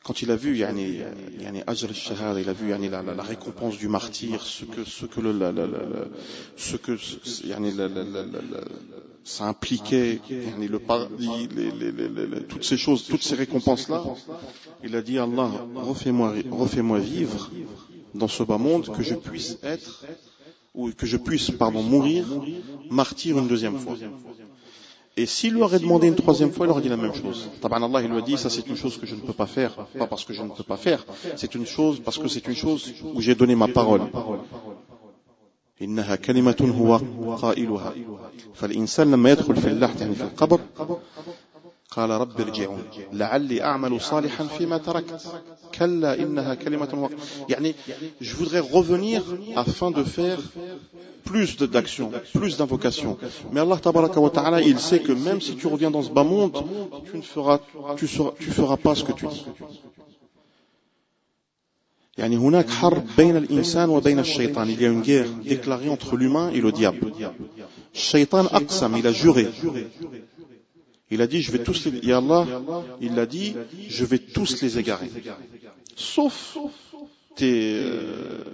[0.04, 1.00] quand il a vu yani,
[1.40, 1.90] yani, Ajr
[2.22, 5.20] al il a vu yani, la, la, la, récompense du martyr, ce que, ce que,
[6.56, 6.96] ce que
[9.24, 11.48] ça impliquait, yani, le paradis,
[12.48, 14.02] toutes ces choses, toutes ces récompenses-là,
[14.82, 17.50] il a dit, Allah, refais-moi refais -moi vivre
[18.14, 20.04] dans ce bas monde, que je puisse être,
[20.74, 22.24] ou que je puisse, pardon, mourir,
[22.90, 23.96] martyr une deuxième fois.
[25.17, 27.47] Et s'il lui aurait demandé une troisième fois, il aurait dit la même chose.
[27.62, 29.45] Taban Allah, il lui a dit, ça c'est une chose que je ne peux pas
[29.45, 32.47] faire, pas parce que je ne peux pas faire, c'est une chose, parce que c'est
[32.47, 34.01] une chose où j'ai donné ma parole.
[35.82, 36.97] إنها كلمة هو
[37.36, 37.93] قائلها
[38.53, 40.60] فالإنسان لما يدخل في اللحد يعني في القبر
[41.97, 45.21] قال رب ارجعون لعلي أعمل صالحا فيما تركت
[45.75, 47.10] كلا إنها كلمة
[47.49, 47.75] يعني
[48.21, 49.21] je voudrais revenir
[49.56, 50.39] afin de faire
[51.23, 53.17] plus d'actions, plus d'invocations.
[53.51, 56.23] Mais Allah tabaraka wa ta'ala, il sait que même si tu reviens dans ce bas
[56.23, 56.56] monde,
[57.10, 57.60] tu ne feras,
[57.97, 59.45] tu feras, tu feras pas ce que tu dis.
[62.17, 64.69] يعني هناك حرب بين الإنسان وبين الشيطان.
[64.69, 67.12] Il y a une guerre déclarée entre l'humain et le diable.
[67.95, 69.47] الشيطان أقسم, il a juré.
[71.11, 72.01] Il a dit, je vais tous les,
[73.01, 73.18] il
[74.79, 75.11] égarer.
[75.97, 76.59] Sauf
[77.35, 78.44] tes, euh,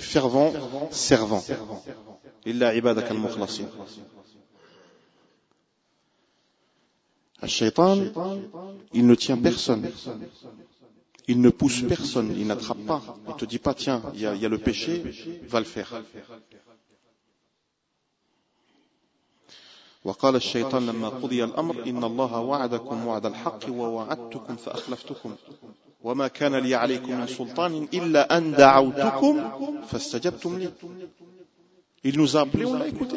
[0.00, 0.52] fervents
[0.92, 1.44] servants.
[7.40, 7.50] Al
[8.92, 9.90] il ne tient personne.
[11.28, 13.02] Il ne pousse personne, il n'attrape pas.
[13.26, 15.02] Il ne te dit pas, tiens, il y a le péché,
[15.48, 16.02] va le faire.
[20.06, 25.34] وقال الشيطان لما قضي الأمر إن الله وعدكم وعد الحق ووعدتكم فأخلفتكم
[26.04, 29.34] وما كان لي عليكم من سلطان إلا أن دعوتكم
[29.88, 30.70] فاستجبتم لي
[32.04, 33.16] Il nous a appelés, on l'a écouté.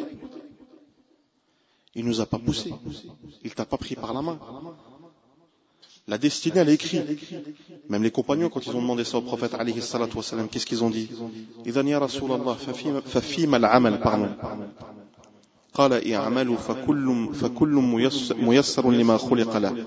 [1.94, 2.74] Il nous a pas poussé.
[3.44, 4.36] Il t'a pas pris par la main.
[6.08, 7.04] La destinée, elle est écrite.
[7.88, 9.54] Même les compagnons, quand ils ont demandé ça au prophète,
[10.50, 11.08] qu'est-ce qu'ils ont dit
[11.66, 12.54] إذن يا رسول الله
[13.14, 14.30] ففيما العمل pardon
[15.73, 18.03] قال اعملوا فكل فكل
[18.39, 19.85] ميسر لما خلق له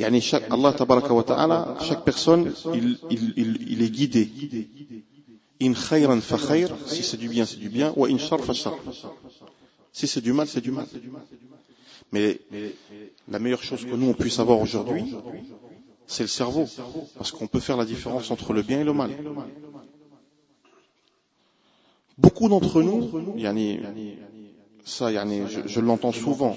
[0.00, 4.30] يعني chaque Allah tabaraka wa ta'ala chaque personne il, il, il, il est guidé
[5.62, 8.54] In khayran fa khayr, si c'est du bien, c'est du bien, ou in shar fa
[8.54, 8.74] shar.
[9.92, 10.86] Si c'est du mal, c'est du mal.
[12.12, 12.40] Mais
[13.28, 15.14] la meilleure chose que nous on puisse avoir aujourd'hui,
[16.06, 16.66] c'est le cerveau,
[17.16, 19.10] parce qu'on peut faire la différence entre le bien et le mal.
[22.16, 23.80] Beaucoup d'entre nous, yani,
[24.85, 26.55] ça, yani, je, je l'entends souvent,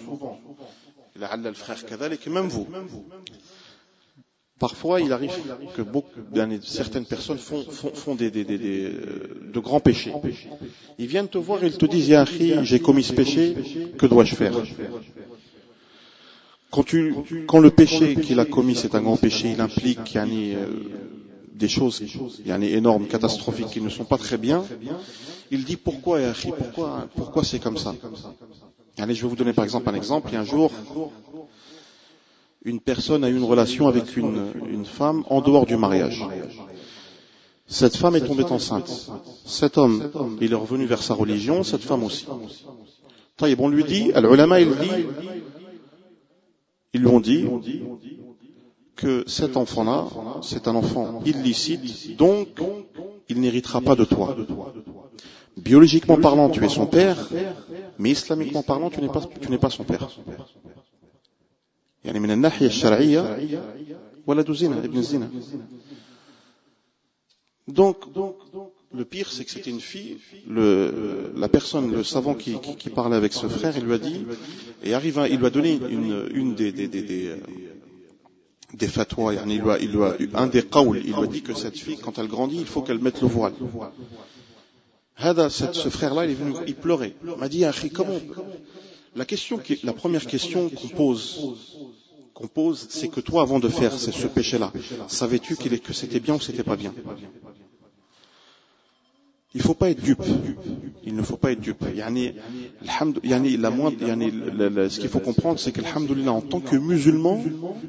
[1.17, 1.77] le frère
[2.27, 2.67] et même vous,
[4.59, 5.31] Parfois, il arrive
[5.77, 6.21] que beaucoup,
[6.65, 10.13] certaines personnes font, font, font des, des, des, euh, de grands péchés.
[10.99, 13.55] Ils viennent te voir et ils te disent, Yahri, j'ai commis ce péché,
[13.97, 14.55] que dois-je faire?
[16.73, 17.15] Quand, tu,
[17.47, 20.67] quand le péché qu'il a commis, c'est un grand péché, il implique yani, euh,
[21.59, 22.03] des choses
[22.47, 24.65] yani, énormes, catastrophiques, qui ne sont pas très bien,
[25.51, 26.21] il dit, pourquoi
[26.57, 27.95] pourquoi, pourquoi c'est comme ça?
[28.99, 30.29] Allez, je vais vous donner par exemple un exemple.
[30.31, 30.71] Il y a un jour,
[32.65, 36.25] une personne a eu une relation avec une, une femme en dehors du mariage.
[37.67, 39.11] Cette femme est tombée enceinte.
[39.45, 42.27] Cet homme, il est revenu vers sa religion, cette femme aussi.
[43.37, 45.07] Taïb, on lui dit, al-ulama, il dit,
[46.95, 47.45] ils lui ont dit
[48.98, 50.08] que cet enfant-là,
[50.42, 52.48] c'est un enfant illicite, donc
[53.30, 54.36] il n'héritera pas de toi.
[55.58, 57.30] Biologiquement parlant, tu es son père,
[58.00, 60.08] mais islamiquement parlant, tu n'es pas, tu n'es pas son père.
[62.06, 63.38] يعني من الناحية الشرعية
[64.28, 65.30] ولد زنا ابن الزنا
[67.72, 67.98] donc
[68.94, 70.18] le pire c'est que c'était une fille
[70.50, 73.98] le, la personne le savant qui, qui, qui, parlait avec ce frère il lui a
[73.98, 74.26] dit
[74.84, 77.36] et arrive il lui a donné une, une des, des, des, des
[78.75, 81.99] des fatwas, il lui a, un des qawls, il lui a dit que cette fille,
[81.99, 83.55] quand elle grandit, il faut qu'elle mette le voile.
[85.17, 87.15] Hada, ce frère-là, il est venu, il pleurait.
[87.25, 88.19] Il m'a dit, comment,
[89.17, 91.57] la question, la première question qu'on pose,
[92.35, 94.73] qu'on pose, c'est que toi, avant de faire ce péché-là,
[95.09, 96.95] savais-tu que c'était bien ou c'était pas bien?
[99.55, 100.23] Il ne faut pas être dupe.
[101.05, 101.85] Il ne faut pas être dupe.
[101.95, 103.99] La moindre,
[104.89, 107.43] ce qu'il faut comprendre, c'est qu'Alhamdulillah, en tant que musulman,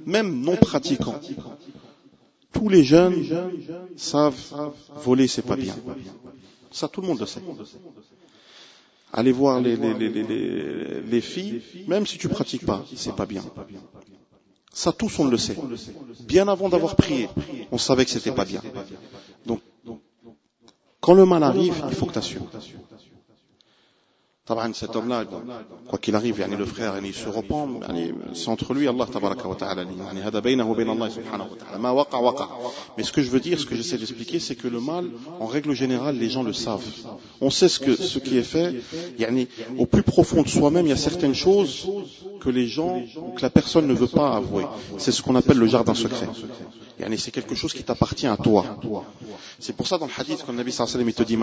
[0.05, 1.19] même non pratiquant,
[2.53, 3.25] tous les jeunes
[3.97, 4.35] savent
[5.03, 5.75] voler, c'est pas bien.
[6.71, 7.41] Ça, tout le monde le sait.
[9.11, 13.43] Aller voir les, les, les, les, filles, même si tu pratiques pas, c'est pas bien.
[14.71, 15.57] Ça, tous on le sait.
[16.21, 17.27] Bien avant d'avoir prié,
[17.71, 18.61] on savait que c'était pas bien.
[21.01, 22.41] Quand le mal arrive, il faut que tu assures.
[24.73, 25.25] Cet homme-là,
[25.87, 27.81] quoi qu'il arrive, le frère, il se repent,
[28.33, 29.83] c'est entre lui, Allah, tabaraka wa ta'ala.
[32.97, 35.05] Mais ce que je veux dire, ce que j'essaie d'expliquer, c'est que le mal,
[35.39, 36.81] en règle générale, les gens le savent.
[37.41, 38.81] On sait ce, que, ce qui est fait.
[39.77, 41.87] Au plus profond de soi-même, il y a certaines choses
[42.39, 43.03] que les gens,
[43.35, 44.65] que la personne ne veut pas avouer.
[44.97, 46.27] C'est ce qu'on appelle le jardin secret
[47.17, 48.65] c'est quelque chose qui t'appartient à toi.
[49.59, 51.37] C'est pour ça dans le hadith quand le Nabi sallallahu te dit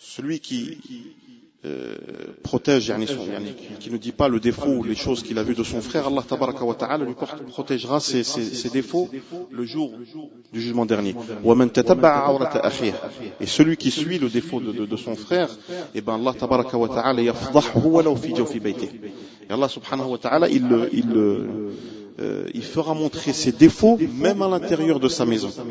[0.00, 0.78] celui qui,
[1.64, 1.96] euh,
[2.44, 2.92] protège,
[3.80, 6.06] qui, ne dit pas le défaut ou les choses qu'il a vues de son frère,
[6.06, 7.14] Allah tabaraka wa ta'ala lui
[7.48, 8.22] protégera ses,
[8.72, 9.10] défauts
[9.50, 9.92] le jour
[10.52, 11.16] du jugement dernier.
[13.40, 16.88] Et celui qui suit le défaut de, son frère, et eh ben Allah tabaraka wa
[16.88, 17.28] ta'ala Et
[19.50, 21.12] Allah subhanahu wa ta'ala, il, il,
[22.19, 25.49] euh, il fera montrer ses défauts même à l'intérieur de sa maison.
[25.49, 25.61] Ce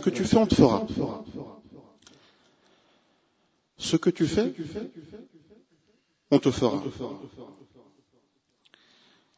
[0.00, 0.86] que tu fais, on te fera.
[3.78, 4.52] Ce que tu fais,
[6.30, 6.82] on te fera.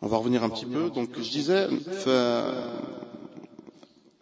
[0.00, 0.90] On va revenir un petit peu.
[0.90, 1.66] Donc, je disais,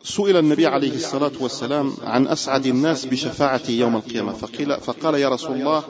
[0.07, 5.57] سئل النبي عليه الصلاة والسلام عن أسعد الناس بشفاعة يوم القيامة فقيل فقال يا رسول
[5.57, 5.85] الله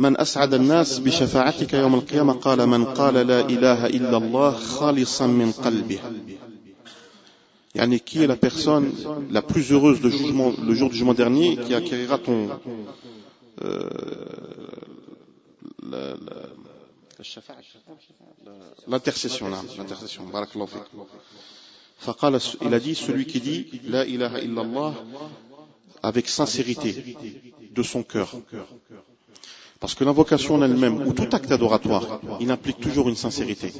[0.00, 5.52] من أسعد الناس بشفاعتك يوم القيامة قال من قال لا إله إلا الله خالصا من
[5.52, 5.98] قلبه
[7.72, 8.92] Yani, qui est la personne
[9.30, 12.48] la plus heureuse le, jugement, le jour du jugement dernier qui acquérira ton
[13.62, 13.88] euh,
[18.88, 20.24] l'intercession l'intercession
[22.62, 24.92] il a dit celui qui dit la ilaha illallah
[26.02, 27.16] avec sincérité
[27.70, 28.34] de son cœur
[29.79, 33.73] Parce que l'invocation en elle-même, ou tout acte adoratoire, il implique toujours une sincérité.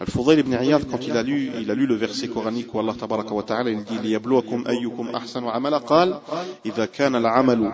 [0.00, 2.94] Al-Fudayl ibn Iyad, quand il a lu, il a lu le verset coranique où Allah
[2.98, 6.18] tabaraka wa ta'ala, il dit, لِيَبْلُوَكُمْ أَيُّكُمْ أَحْسَنُ عَمَلًا قال
[6.66, 7.70] إذا كان العمل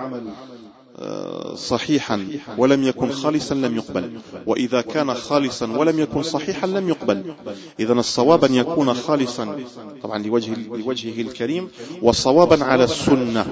[1.54, 7.34] صحيحا ولم يكن خالصا لم يقبل وإذا كان خالصا ولم يكن صحيحا لم يقبل
[7.80, 9.56] إذا الصواب أن يكون خالصا
[10.02, 11.68] طبعا لوجه لوجهه الكريم
[12.02, 13.46] وصوابا على السنة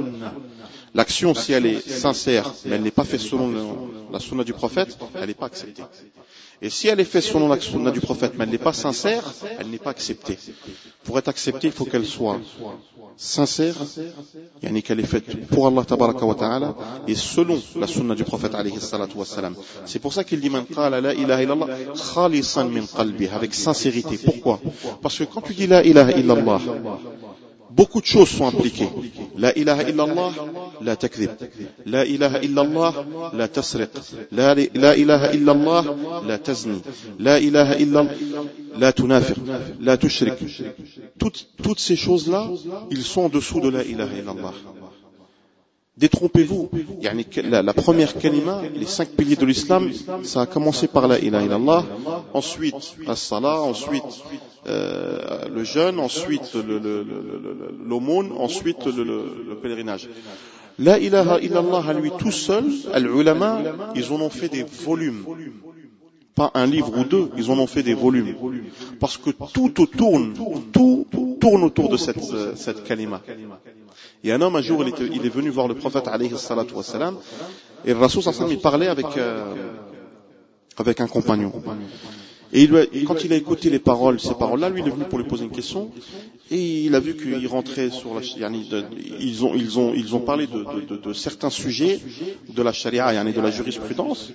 [0.97, 4.97] L'action, si elle est sincère, mais elle n'est pas faite selon la sunna du prophète,
[5.15, 5.83] elle n'est pas acceptée.
[6.63, 9.23] Et si elle est faite selon la sunna du prophète, mais elle n'est pas sincère,
[9.59, 10.39] elle n'est pas acceptée.
[11.05, 12.41] Pour être acceptée, il faut qu'elle soit
[13.19, 13.75] sincère,
[14.63, 16.75] yani qu'elle est faite pour Allah tabaraka wa ta'ala,
[17.07, 19.19] et selon la sunna du prophète alayhi salatu
[19.85, 21.69] C'est pour ça qu'il dit, man qala la ilaha illallah,
[22.15, 24.17] khalisan min qalbi, avec sincérité.
[24.17, 24.61] Pourquoi?
[25.03, 26.61] Parce que quand tu dis la ilaha illallah,
[27.77, 28.89] beaucoup de choses sont impliquées.
[29.37, 30.31] La ilaha illallah,
[30.81, 31.31] la takdhib.
[31.85, 32.95] La ilaha illallah,
[33.33, 33.91] la tasriq.
[34.33, 35.85] La, la ilaha illallah,
[36.27, 36.81] la tazni.
[37.19, 38.13] La ilaha illallah,
[38.79, 39.37] la tunafiq.
[39.81, 40.35] La tushrik.
[41.19, 42.49] Toutes, toutes ces choses-là,
[42.91, 44.55] ils sont en dessous de la ilaha illallah.
[45.97, 46.69] Détrompez-vous.
[47.49, 49.91] La, première kalima, les cinq piliers de l'islam,
[50.25, 51.87] ça a commencé par la ilaha illallah,
[52.35, 54.03] ensuite la salah, ensuite
[54.67, 60.11] euh, le jeûne, ensuite l'aumône, ensuite le, pèlerinage.
[60.79, 63.63] La ilaha illallah à lui tout seul, al-ulama,
[63.95, 65.25] ils en ont fait des volumes.
[66.35, 68.35] Pas un livre ou deux, ils en ont fait des volumes.
[69.01, 70.35] Parce que tout tourne,
[70.75, 71.07] tout
[71.41, 72.21] tourne autour de cette,
[72.57, 73.23] cette kalima.
[74.25, 77.17] Et un homme, un jour, il, est venu voir le prophète, alayhi salatu wassalam,
[77.85, 79.55] et le Rasul il parlait avec, euh,
[80.77, 81.53] avec un compagnon.
[82.53, 85.19] Et il, quand il a écouté les paroles, ces paroles-là, lui, il est venu pour
[85.19, 85.91] lui poser une question,
[86.51, 90.47] et il a vu qu'il rentrait sur la ils ont, ils ont, ils ont parlé
[90.47, 92.01] de, de certains sujets
[92.49, 94.33] de la charia, et de la jurisprudence,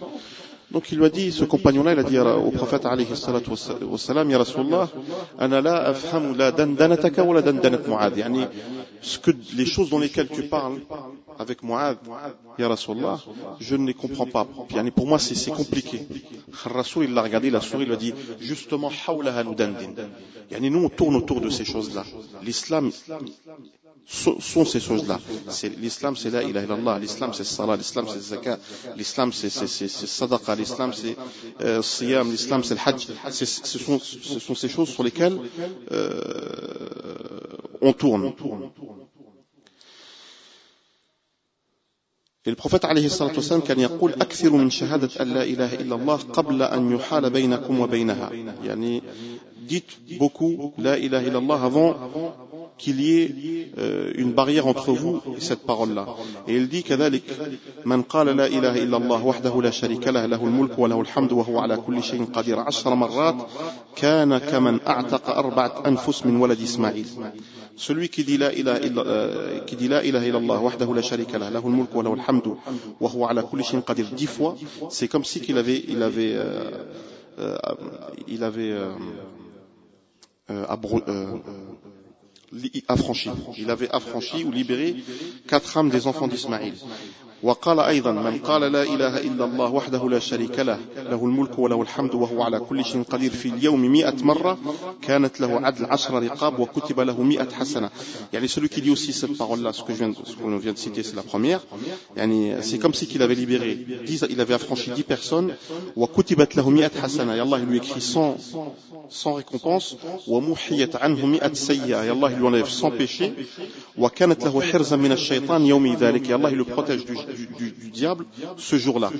[0.71, 3.51] donc il lui a dit, ce compagnon-là, il a dit au prophète alayhi salatu
[3.81, 4.89] wassalam, Ya Rasulallah,
[5.37, 8.17] ana la afhamu la dandanataka wa la dandanat Mu'ad.
[8.17, 8.45] Yani,
[9.01, 10.79] ce que, les choses dans lesquelles tu parles
[11.37, 11.97] avec Mu'ad,
[12.57, 13.19] Ya Rasulallah,
[13.59, 14.47] je ne les comprends pas.
[14.95, 16.07] Pour moi, c'est compliqué.
[16.63, 19.93] Rasul, il l'a regardé, il a souri, il lui a dit, justement, hawlaha nudandin.
[20.49, 22.05] Yani, nous, on tourne autour de ces choses-là.
[22.43, 22.91] L'islam,
[24.05, 25.19] sont ces choses-là.
[25.79, 26.99] L'islam, c'est la ilaha illallah.
[26.99, 27.77] L'islam, c'est salat.
[27.77, 28.59] L'islam, c'est zakat.
[28.97, 30.55] L'islam, c'est sadaqa.
[30.55, 31.15] L'islam, c'est
[31.61, 32.29] euh, siyam.
[32.29, 33.07] L'islam, c'est le hajj.
[33.31, 33.45] Ce
[33.79, 35.37] sont, ce sont ces choses sur lesquelles
[35.91, 36.17] euh,
[37.81, 38.33] on tourne.
[42.57, 46.61] Prophète alayhi salatu wasallam كان يقول أكثر من شهادة أن لا إله إلا الله قبل
[46.61, 48.31] أن يحال بينكم وبينها
[48.65, 49.01] يعني
[49.69, 51.95] dites beaucoup la ilaha illallah avant
[52.81, 56.05] qu'il y ait euh, une barrière entre vous et cette parole-là.
[56.47, 57.23] Et il dit كذلك
[57.85, 61.59] من قال لا إله إلا الله وحده لا شريك له له الملك وله الحمد وهو
[61.59, 63.35] على كل شيء قدير عشر مرات
[63.95, 67.07] كان كمن أعتق أربعة أنفس من ولد إسماعيل
[67.77, 71.39] celui qui dit la ilaha illa, euh, qui dit la ilaha illallah wahdahu la sharika
[71.39, 72.51] lah lahu al-mulk wa lahu al-hamdu
[72.99, 74.55] wa huwa ala kulli shay'in qadir dix fois
[74.89, 76.69] c'est comme si qu'il avait il avait euh,
[77.39, 77.57] euh,
[78.27, 78.91] il avait euh,
[80.51, 80.65] euh,
[82.53, 84.95] Il avait affranchi ou libéré
[85.47, 86.73] quatre âmes des enfants d'Ismaïl.
[87.43, 91.81] وقال أيضا من قال لا إله إلا الله وحده لا شريك له له الملك وله
[91.81, 94.57] الحمد وهو على كل شيء قدير في اليوم مئة مرة
[95.01, 97.89] كانت له عدل عشر رقاب وكتب له مئة حسنة
[98.33, 100.77] يعني celui qui dit aussi cette parole-là ce que je viens, ce qu'on vient de
[100.77, 101.61] citer c'est la première
[102.17, 103.75] يعني c'est comme si qu'il avait libéré
[104.05, 105.51] 10, il avait affranchi 10 personnes
[105.95, 108.37] وكتبت له مئة حسنة et Allah lui écrit 100
[109.09, 109.95] 100 récompenses
[110.27, 113.33] ومحيت عنه مئة سيئة et Allah lui enlève 100 péchés
[113.97, 118.25] وكانت له حرزا من الشيطان يوم ذلك et Allah le protège du du, diable
[118.57, 119.11] ce jour-là.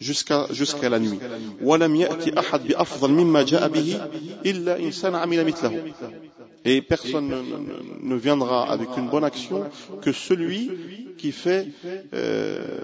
[0.00, 0.46] Jusqu'à
[0.88, 1.18] la nuit.
[6.66, 9.64] Et personne ne, ne, ne, viendra avec une bonne action
[10.00, 10.70] que celui
[11.18, 11.68] qui fait
[12.14, 12.80] euh,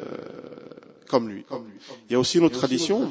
[1.09, 1.45] comme lui.
[2.09, 3.09] Il y a aussi une autre tradition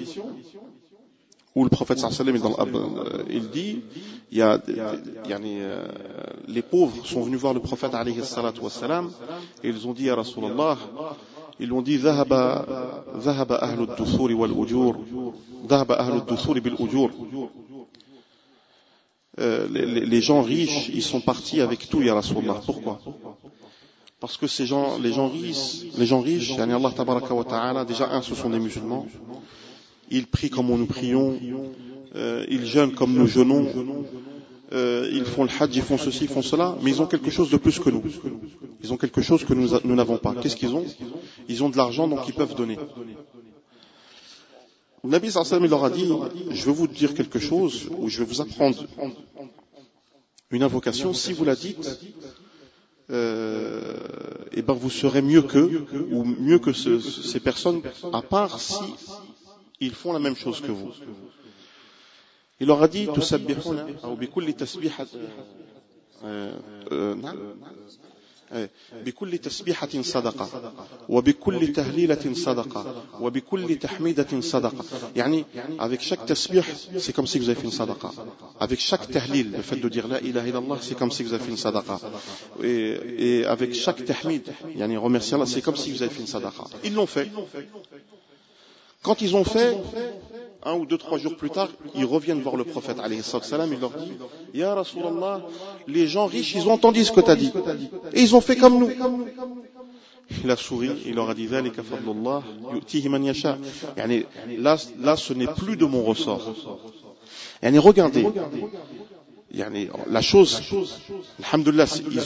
[1.59, 3.81] où le prophète sallam euh, il dit
[4.33, 4.61] il y a,
[5.29, 5.87] yani, euh,
[6.49, 9.11] les pauvres sont venus voir le prophète alayhi salatu wassalam
[9.63, 10.77] et ils ont dit à Rasulallah
[11.61, 12.33] ils ont dit ذهب
[13.17, 15.05] ذهب أهل الدثور والأجور
[15.69, 17.11] ذهب أهل الدثور بالأجور
[19.37, 22.61] les, les gens riches, ils sont partis avec tout, Ya Rasulallah.
[22.65, 23.01] Pourquoi
[24.21, 27.85] Parce que ces gens, les gens riches, les gens riches, yani Allah tabaraka wa ta'ala,
[27.85, 29.07] déjà un, ce sont des musulmans,
[30.10, 31.40] ils prient comme nous prions,
[32.16, 34.06] euh, ils jeûnent comme nous jeûnons,
[34.72, 37.32] euh, ils font le hajj, ils font ceci, ils font cela, mais ils ont quelque
[37.32, 38.04] chose de plus que nous.
[38.84, 40.36] Ils ont quelque chose que nous n'avons pas.
[40.36, 40.86] Qu'est-ce qu'ils ont?
[41.48, 42.78] Ils ont de l'argent, donc ils peuvent donner.
[45.04, 46.08] Nabi sallam il leur a dit,
[46.52, 48.86] je vais vous dire quelque chose, ou je vais vous apprendre
[50.52, 52.00] une invocation, si vous la dites,
[53.12, 53.96] euh,
[54.52, 57.82] et ben vous serez mieux qu'eux, ou mieux que ce, ces personnes,
[58.14, 58.76] à part si
[59.81, 60.93] ils font la même chose que vous.
[62.61, 65.07] Il leur a dit, تسبحون أو بكل تسبيحة
[69.05, 70.73] بكل تسبيحة صدقة
[71.09, 74.85] وبكل تهليلة صدقة وبكل تحميدة صدقة
[75.17, 75.45] يعني
[75.79, 76.63] avec chaque tasbih
[76.99, 78.11] c'est comme si vous avez fait une sadaqa
[78.61, 81.43] avec chaque tahlil le fait de dire la ilaha illallah c'est comme si vous avez
[81.43, 81.99] fait une sadaqa
[82.63, 84.43] et, et avec chaque tahmid
[84.77, 87.29] يعني remercier Allah c'est comme si vous avez fait une sadaqa ils l'ont fait
[89.04, 89.78] Quand ils ont fait,
[90.64, 92.98] un ou deux, trois jours plus tard, ils reviennent voir le prophète,
[93.44, 94.12] salam, il leur dit,
[94.54, 95.42] Ya Rasulallah,
[95.88, 97.52] les gens riches, ils ont entendu ce que tu as dit.
[98.14, 98.90] Et ils ont fait comme nous.
[100.44, 101.48] Il a souri, il leur a dit,
[104.58, 106.54] là, là, ce n'est plus de mon ressort.
[107.80, 108.28] regardez,
[110.08, 110.62] la chose,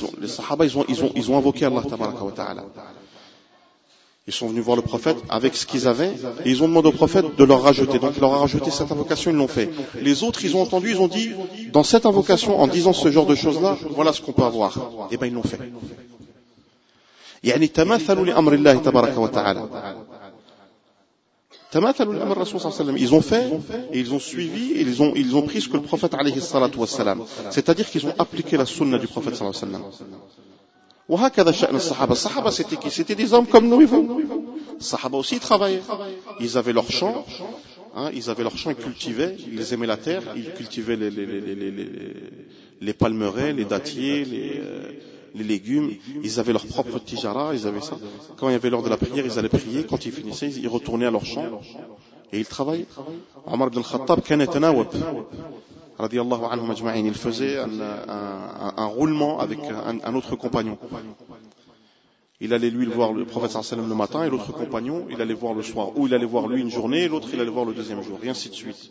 [0.04, 1.84] ont, les sahaba, ils ont, ils ont, invoqué Allah,
[2.36, 2.66] ta'ala.
[4.29, 6.13] Ils sont venus voir le prophète avec ce qu'ils avaient
[6.45, 7.99] et ils ont demandé au prophète de leur rajouter.
[7.99, 9.71] Donc il leur a rajouté cette invocation, ils l'ont fait.
[10.03, 11.31] Les autres, ils ont entendu, ils ont dit,
[11.73, 14.77] dans cette invocation, en disant ce genre de choses-là, voilà ce qu'on peut avoir.
[15.11, 15.59] Et eh bien ils l'ont fait.
[17.45, 19.69] يعني تماثلوا لأمر الله تبارك وتعالى
[21.73, 23.47] تماثلوا لأمر الرسول صلى الله عليه وسلم ils ont fait
[23.93, 26.41] et ils ont suivi et ils ont, ils ont pris ce que le prophète alayhi
[26.41, 30.19] salatu wassalam c'est-à-dire qu'ils ont appliqué la sunna du prophète sallallahu alayhi wa sallam
[31.09, 34.21] وهكذا شأن الصحابة الصحابة c'était qui C'était des hommes comme nous et vous.
[34.21, 35.83] Les Sahaba aussi travaillaient.
[36.41, 37.25] Ils avaient leur champ,
[37.97, 41.27] hein, ils avaient leur champ, ils cultivaient, ils aimaient la terre, ils cultivaient les, les,
[41.27, 41.89] les, les, les,
[42.81, 44.93] les palmeraies, les dattiers, les, euh,
[45.35, 45.91] les légumes,
[46.23, 47.97] ils avaient leur propre tijara, ils avaient ça.
[48.37, 50.69] Quand il y avait l'heure de la prière, ils allaient prier, quand ils finissaient, ils
[50.69, 51.61] retournaient à leur champ
[52.33, 52.87] et ils travaillaient.
[53.47, 54.87] Omar ibn al-Khattab كان يتناوب
[55.98, 60.78] radiallahu anhum ajma'in, il faisait un, un, un, roulement avec un, un autre compagnon.
[62.42, 65.34] Il allait lui le voir le prophète sallam le matin et l'autre compagnon, il allait
[65.34, 65.98] voir le soir.
[65.98, 68.20] Ou il allait voir lui une journée et l'autre il allait voir le deuxième jour,
[68.24, 68.90] et ainsi de suite.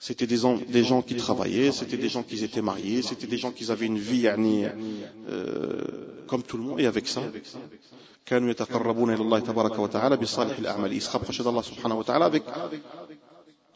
[0.00, 0.38] C'était des,
[0.68, 3.86] des, gens qui travaillaient, c'était des gens qui étaient mariés, c'était des gens qui avaient
[3.86, 5.82] une vie euh,
[6.28, 6.80] comme tout le monde.
[6.80, 7.22] Et avec ça,
[8.30, 8.56] ils
[11.02, 12.44] se rapprochaient d'Allah subhanahu wa ta'ala avec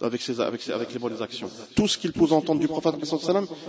[0.02, 1.50] avec, ses, avec, ses, avec les bonnes actions.
[1.76, 2.96] Tout ce qu'il pouvait entendre du prophète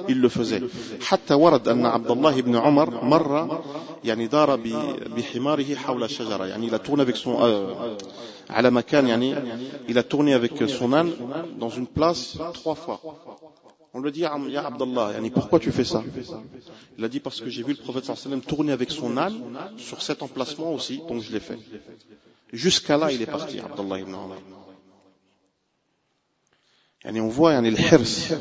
[0.09, 0.63] il le faisait.
[1.01, 3.63] حتى ورد أن عبد الله بن عمر مر
[4.05, 4.57] يعني دار
[5.17, 7.97] بحماره حول الشجرة يعني il a tourné avec son euh,
[8.51, 9.35] على مكان يعني
[9.89, 11.13] il a tourné avec son âne
[11.59, 13.01] dans une place trois fois.
[13.95, 16.05] On lui dit, Ya Abdallah, yani, pourquoi tu fais ça
[16.99, 19.35] Il a dit, parce que j'ai vu le prophète sallam tourner avec son âne
[19.79, 21.59] sur cet emplacement aussi, donc je l'ai fait.
[22.53, 24.39] Jusqu'à là, il est parti, Abdallah ibn Umar.
[27.06, 28.34] on voit يعني الحرص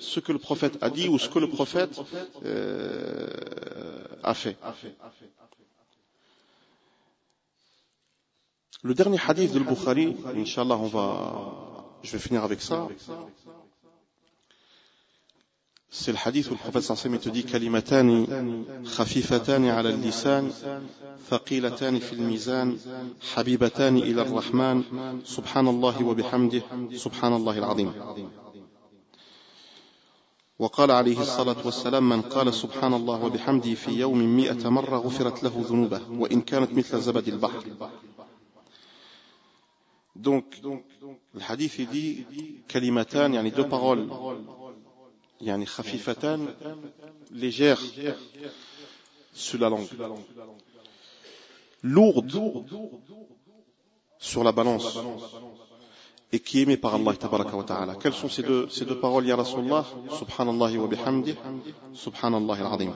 [0.00, 2.00] ce que le prophète a dit ou ce que le prophète
[2.44, 3.28] euh,
[4.22, 4.56] a fait.
[8.82, 12.88] Le dernier hadith de Bukhari, Inch'Allah, on va, je vais finir avec ça.
[15.92, 18.28] C'est le hadith où le prophète sallallahu te dit kalimatani
[18.96, 20.44] khafifatani ala al-lisan
[21.28, 22.76] thaqilatani fil mizan
[23.34, 24.84] habibatani ila ar-rahman
[25.24, 27.92] subhanallahi wa bihamdihi subhanallahi al-azim
[30.60, 35.52] وقال عليه الصلاة والسلام من قال سبحان الله وبحمده في يوم مئة مرة غفرت له
[35.68, 37.64] ذنوبه وإن كانت مثل زبد البحر
[40.16, 42.26] Donc, le hadith il dit
[42.68, 44.06] kalimatan, yani deux paroles,
[45.40, 46.40] yani khafifatan,
[47.32, 47.80] légères
[49.32, 49.88] sur la langue,
[51.82, 52.42] lourdes
[54.18, 54.98] sur la balance,
[56.32, 57.94] et qui est aimé par Allah wa ta'ala.
[57.96, 61.34] Quelles sont ces deux, ces deux paroles, Ya Rasulallah Subhanallah wa bihamdi,
[61.94, 62.92] Subhanallah al-azim.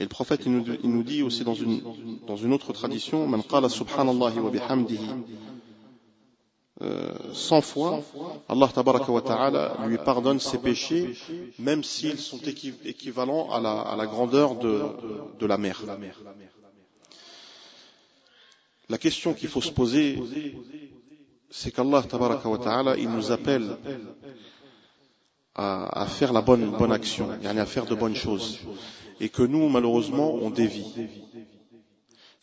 [0.00, 1.82] Et le prophète, il nous, il nous, dit aussi dans une,
[2.26, 5.10] dans une autre tradition, Man qala Subhanallah wa bihamdihi,
[6.80, 8.00] euh, 100 fois,
[8.48, 8.68] Allah
[9.08, 11.14] wa ta'ala lui pardonne ses péchés,
[11.58, 12.40] même s'ils sont
[12.84, 13.60] équivalents à
[13.96, 15.82] la, grandeur de, la mer.
[18.88, 20.18] La question qu'il faut se poser,
[21.50, 23.76] c'est qu'Allah wa ta'ala, il nous appelle
[25.54, 28.60] à, à, faire la bonne, bonne action, à faire de bonnes choses.
[29.20, 30.86] Et que nous, malheureusement, on dévie.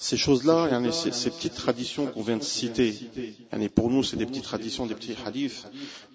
[0.01, 2.95] Ces choses-là, ces, ces petites traditions qu'on vient de citer,
[3.75, 5.67] pour nous, c'est des petites traditions, des petits hadiths,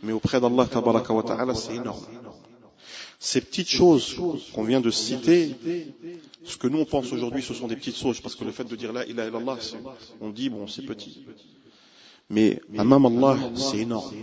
[0.02, 0.66] mais auprès d'Allah
[1.10, 2.02] wa ta'ala, c'est énorme.
[3.20, 4.16] Ces petites choses
[4.54, 5.54] qu'on vient de citer,
[6.44, 8.64] ce que nous on pense aujourd'hui, ce sont des petites choses, parce que le fait
[8.64, 9.58] de dire là, il a Allah,
[10.22, 11.26] on dit, bon, c'est petit.
[12.30, 14.14] Mais Amam Allah, c'est énorme.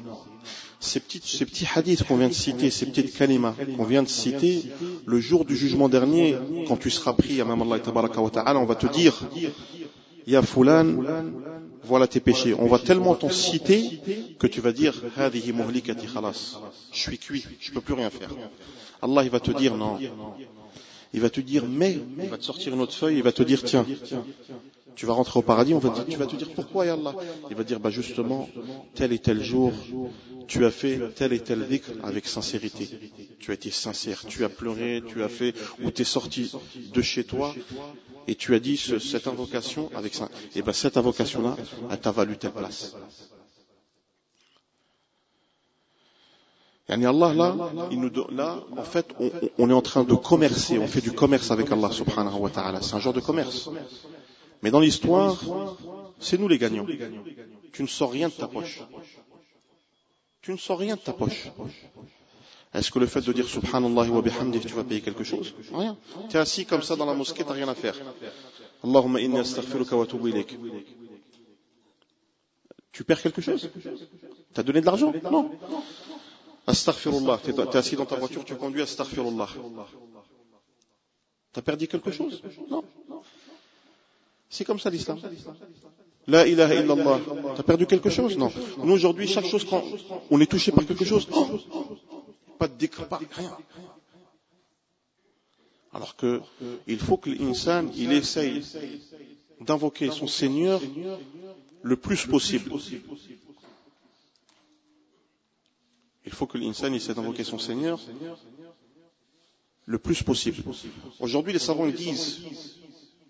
[0.81, 4.63] Ces, ces petits hadiths qu'on vient de citer, ces petites kalimas qu'on vient de citer,
[5.05, 6.35] le jour du jugement dernier,
[6.67, 7.79] quand tu seras pris, Amam Allah,
[8.55, 9.13] on va te dire,
[10.27, 10.97] Ya Fulan,
[11.83, 12.53] voilà tes péchés.
[12.57, 14.01] On va tellement t'en citer
[14.39, 16.59] que tu vas dire, Hadihi muhlikati khalas.
[16.91, 18.29] Je suis cuit, je peux plus rien faire.
[19.01, 19.97] Allah, il va te dire non.
[21.13, 23.43] Il va te dire mais, il va te sortir une autre feuille, il va te
[23.43, 23.85] dire tiens,
[24.95, 27.13] tu vas rentrer au paradis, on va te, tu vas te dire pourquoi ya Allah?
[27.49, 28.47] Il va dire bah justement
[28.93, 29.73] tel et tel jour
[30.51, 32.89] tu as fait tel et tel dhikr avec sincérité.
[33.39, 36.51] Tu as été sincère, tu as pleuré, tu as fait ou tu es sorti
[36.93, 37.55] de chez toi
[38.27, 40.27] et tu as dit ce, cette invocation avec ça.
[40.53, 41.55] Et ben cette invocation là,
[41.89, 42.93] elle t'a valu telle place.
[46.89, 47.55] Yani Allah là,
[47.89, 51.13] il nous, là, en fait, on, on est en train de commercer, on fait du
[51.13, 52.81] commerce avec Allah subhanahu wa ta'ala.
[52.81, 53.69] C'est un genre de commerce.
[54.63, 55.37] Mais dans l'histoire,
[56.19, 56.85] c'est nous les gagnants.
[57.71, 58.81] Tu ne sors rien de ta poche.
[60.41, 61.49] Tu ne sors rien de ta poche.
[62.73, 65.53] Est-ce que le fait de dire Subhanallah wa bihamdih, tu vas payer quelque chose?
[65.73, 65.97] Rien.
[66.29, 67.95] Tu es assis comme ça dans la mosquée, tu n'as rien à faire.
[68.83, 70.57] Allahumma inni astaghfiruka wa ilayk.
[72.91, 73.69] Tu perds quelque chose?
[74.53, 75.13] Tu as donné de l'argent?
[75.29, 75.51] Non.
[76.65, 77.39] Astaghfirullah.
[77.43, 79.47] Tu es assis dans ta voiture, tu conduis Astaghfirullah.
[81.53, 82.41] Tu as perdu quelque chose?
[82.69, 82.83] Non.
[84.49, 85.19] C'est comme ça l'islam.
[86.27, 87.19] La ilaha illallah.
[87.55, 88.51] T'as perdu quelque chose Non.
[88.83, 89.83] Nous aujourd'hui, chaque chose qu'on
[90.29, 91.27] on est touché par quelque chose,
[92.59, 93.57] pas de décret, pas rien.
[95.93, 96.41] Alors que
[96.87, 98.63] il faut que l'insan, il essaye
[99.59, 100.79] d'invoquer son Seigneur
[101.81, 102.71] le plus possible.
[106.25, 107.99] Il faut que l'insan essaie d'invoquer son Seigneur
[109.85, 110.63] le plus possible.
[111.19, 112.41] Aujourd'hui, les savants ils disent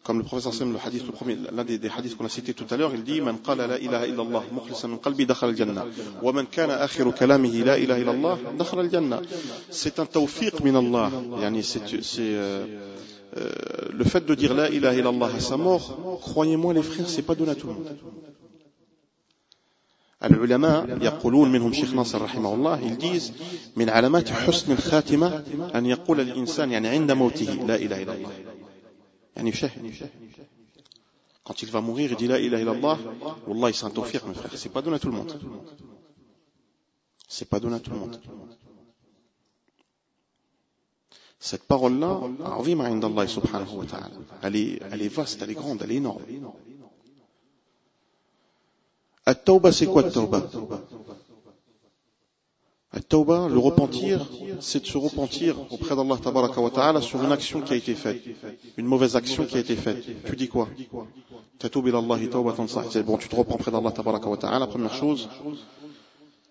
[0.03, 2.53] comme le professeur Sam, le hadith, le premier, l'un des, des hadiths qu'on a cité
[2.53, 5.85] tout à l'heure, il dit, Man qala la ilaha illallah, mukhlisa min qalbi, dakhal al-jannah.
[6.21, 9.21] Wa man kana akhiru kalamihi la ilaha illallah, dakhal al-jannah.
[9.69, 11.11] C'est un tawfiq min Allah.
[11.39, 12.65] Yani, c'est, c'est, euh,
[13.37, 13.49] euh,
[13.93, 17.35] le fait de dire la ilaha illallah à sa mort, croyez-moi les frères, c'est pas
[17.35, 17.87] donné à tout le monde.
[20.23, 23.31] العلماء يقولون منهم شيخ ناصر رحمه الله disent
[23.75, 25.43] من علامات حسن الخاتمة
[25.75, 28.50] أن يقول الإنسان يعني عند موته لا إله إلا الله
[31.43, 32.99] Quand il va mourir, il dit la ilaha illallah,
[33.47, 34.51] Wallah, un tawfiq, mes frères.
[34.55, 35.39] C'est pas donné à tout le monde.
[37.27, 38.19] C'est pas donné à tout le monde.
[41.39, 42.19] Cette parole-là.
[44.43, 46.21] Elle est, elle est vaste, elle est grande, elle est énorme.
[49.25, 50.49] At-tawba, c'est quoi at-tawba?
[52.93, 54.27] Le repentir,
[54.59, 56.17] c'est de se repentir auprès d'Allah
[56.57, 58.21] wa ta'ala sur une action qui a été faite,
[58.75, 60.03] une mauvaise action qui a été faite.
[60.25, 60.67] Tu dis quoi?
[60.91, 61.07] Bon,
[61.57, 61.77] tu te
[63.35, 63.93] reprends auprès d'Allah
[64.25, 65.29] wa ta'ala, la première chose,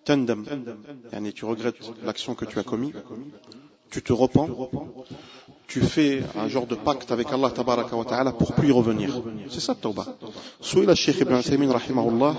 [0.04, 0.46] tandem,
[1.34, 2.94] tu regrettes l'action que tu as commise,
[3.89, 4.49] tu te repens,
[5.67, 9.21] tu fais un genre de pacte avec Allah tabaraka wa ta'ala pour plus y revenir.
[9.49, 10.05] C'est ça tawbah.
[10.61, 12.35] Souil Cheikh Ibn Taymin rahimahullah,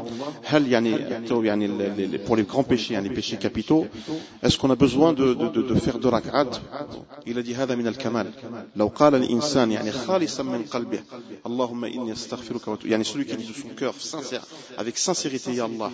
[0.53, 0.93] hal yani,
[1.43, 3.87] yani, pour les grands péchés, les péchés capitaux,
[4.43, 6.51] est-ce qu'on a besoin de, de, de, de faire deux rak'at
[7.27, 8.27] Il a dit هذا من الكمال.
[8.77, 11.01] لو قال الإنسان يعني خالصا من قلبه
[11.47, 14.45] اللهم إني أستغفرك وأتوب يعني celui qui dit de son cœur sincère
[14.77, 15.91] avec sincérité ya Allah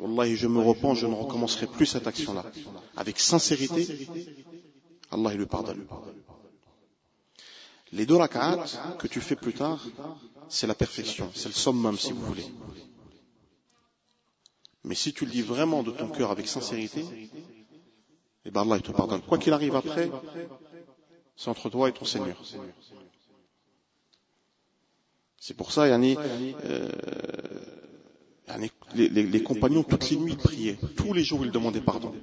[0.00, 2.44] wallahi je me repens je ne recommencerai plus cette action là
[2.96, 3.86] avec sincérité
[5.11, 5.85] Allah lui pardonne
[7.91, 8.65] les deux rak'at
[8.99, 9.83] que tu fais plus tard,
[10.47, 12.45] c'est la perfection, c'est le summum si vous voulez.
[14.83, 17.05] Mais si tu le dis vraiment de ton cœur avec sincérité,
[18.45, 19.21] eh ben Allah il te pardonne.
[19.21, 20.09] Quoi qu'il arrive après,
[21.35, 22.37] c'est entre toi et ton Seigneur.
[25.37, 26.17] C'est pour ça, Yanni,
[26.65, 26.89] euh,
[28.93, 30.77] les, compagnons, toutes les nuits, priaient.
[30.97, 32.13] Tous les jours, ils demandaient pardon.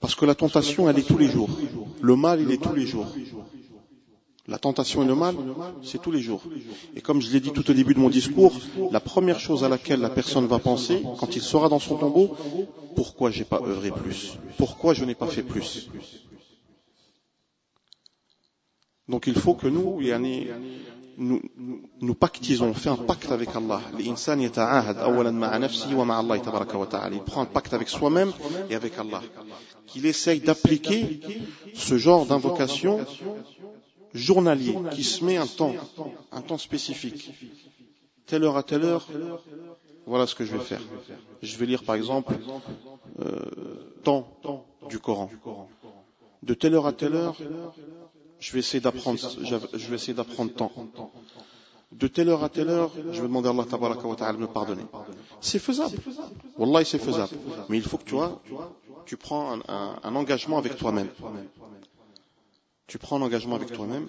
[0.00, 1.50] Parce que la tentation, elle est tous les jours.
[2.00, 3.06] Le mal, il est tous les jours.
[4.46, 5.34] La tentation et le mal,
[5.82, 6.42] c'est tous les jours.
[6.96, 8.54] Et comme je l'ai dit tout au début de mon discours,
[8.90, 12.34] la première chose à laquelle la personne va penser, quand il sera dans son tombeau,
[12.96, 14.38] pourquoi j'ai pas œuvré plus?
[14.56, 15.90] Pourquoi je n'ai pas fait plus?
[19.06, 20.00] Donc il faut que nous,
[21.18, 23.80] nous, pactisons, on fait un pacte avec Allah.
[23.98, 24.14] Il
[27.26, 28.32] prend un pacte avec soi-même
[28.70, 29.20] et avec Allah.
[29.86, 31.20] Qu'il essaye d'appliquer
[31.74, 33.04] ce genre d'invocation
[34.14, 35.74] journalier, qui se met un temps,
[36.32, 37.30] un temps spécifique.
[38.26, 39.08] Telle heure à telle heure,
[40.06, 40.80] voilà ce que je vais faire.
[41.42, 42.34] Je vais lire par exemple
[43.20, 43.40] euh,
[44.04, 44.28] temps
[44.88, 45.30] du Coran.
[46.42, 47.36] De telle heure à telle heure,
[48.40, 50.72] je vais essayer d'apprendre, je vais essayer d'apprendre temps.
[51.92, 54.84] De telle heure à telle heure, je vais demander à Allah ta'ala de me pardonner.
[55.40, 55.96] C'est faisable.
[56.58, 57.32] Wallah, c'est faisable.
[57.68, 58.42] Mais il faut que tu vois,
[59.06, 61.08] tu prends un, engagement avec toi-même.
[62.86, 64.06] Tu prends un engagement avec toi-même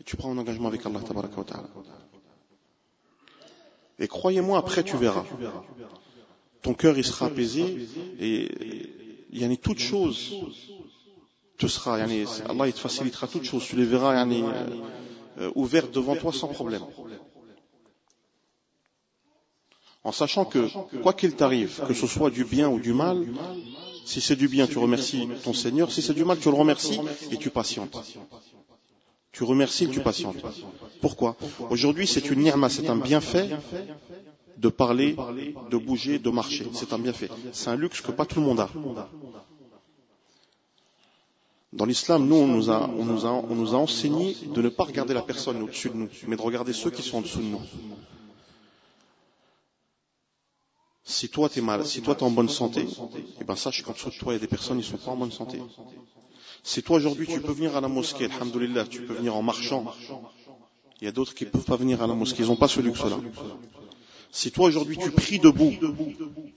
[0.00, 1.28] et tu prends un engagement avec Allah ta'ala.
[3.98, 5.24] Et croyez-moi, après tu verras.
[6.62, 7.86] Ton cœur, il sera apaisé
[8.18, 8.48] et
[9.30, 10.34] il y a toutes choses
[11.62, 16.82] Allah il te facilitera toutes choses, tu les verras euh, ouvertes devant toi sans problème.
[20.02, 20.68] En sachant que,
[21.00, 23.24] quoi qu'il t'arrive, que ce soit du bien ou du mal,
[24.04, 27.00] si c'est du bien, tu remercies ton Seigneur, si c'est du mal, tu le remercies
[27.30, 27.96] et tu patientes.
[29.32, 30.42] Tu remercies et tu patientes.
[31.00, 31.36] Pourquoi?
[31.70, 33.48] Aujourd'hui, c'est une ni'ma, c'est un bienfait
[34.58, 35.16] de parler,
[35.70, 36.66] de bouger, de marcher.
[36.74, 37.30] C'est un bienfait.
[37.52, 38.68] C'est un luxe que pas tout le monde a.
[41.74, 44.68] Dans l'islam, nous, on nous, a, on, nous a, on nous a enseigné de ne
[44.68, 47.40] pas regarder la personne au-dessus de nous, mais de regarder ceux qui sont en dessous
[47.40, 47.60] de nous.
[51.02, 52.86] Si toi tu es mal, si toi tu es en bonne santé,
[53.40, 55.04] eh ben sache qu'en dessous de toi il y a des personnes qui ne sont
[55.04, 55.60] pas en bonne santé.
[56.62, 59.84] Si toi aujourd'hui tu peux venir à la mosquée, alhamdoulilah, tu peux venir en marchant,
[61.00, 62.68] il y a d'autres qui ne peuvent pas venir à la mosquée, ils n'ont pas
[62.68, 63.18] ce luxe-là.
[64.34, 65.72] Si toi aujourd'hui tu pries debout,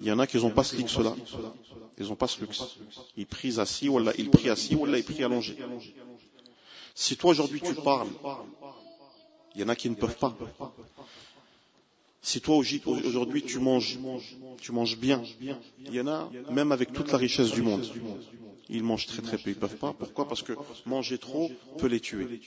[0.02, 1.16] il y en a qui n'ont pas ce luxe-là.
[2.00, 2.64] Ils n'ont pas ce luxe.
[3.16, 5.56] Ils prient assis, ou ils prient assis, ou ils prient allongés.
[6.96, 8.08] Si toi aujourd'hui tu parles,
[9.54, 10.36] il y en a qui ne peuvent pas.
[12.24, 14.00] Si toi aujourd'hui tu manges,
[14.60, 15.22] tu manges bien,
[15.86, 17.86] il y en a même avec toute la richesse du monde.
[18.70, 19.94] Ils mangent très très peu, ils ne peuvent pas.
[19.94, 20.28] Pourquoi?
[20.28, 20.54] Parce que
[20.88, 22.42] manger trop peut les tuer.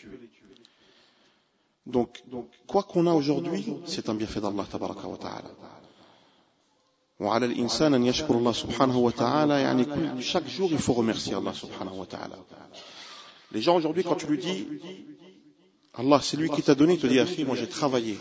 [1.89, 2.23] Donc,
[2.67, 5.51] quoi qu'on a aujourd'hui, c'est un bienfait d'Allah tabaraka wa ta'ala.
[7.19, 11.53] وعلى الإنسان أن يشكر الله سبحانه وتعالى يعني كل chaque jour il faut remercier Allah
[11.53, 12.35] subhanahu wa ta'ala.
[13.53, 14.67] Les gens aujourd'hui quand tu lui dis
[15.93, 18.17] Allah c'est lui qui t'a donné, il te dit Akhi moi j'ai travaillé.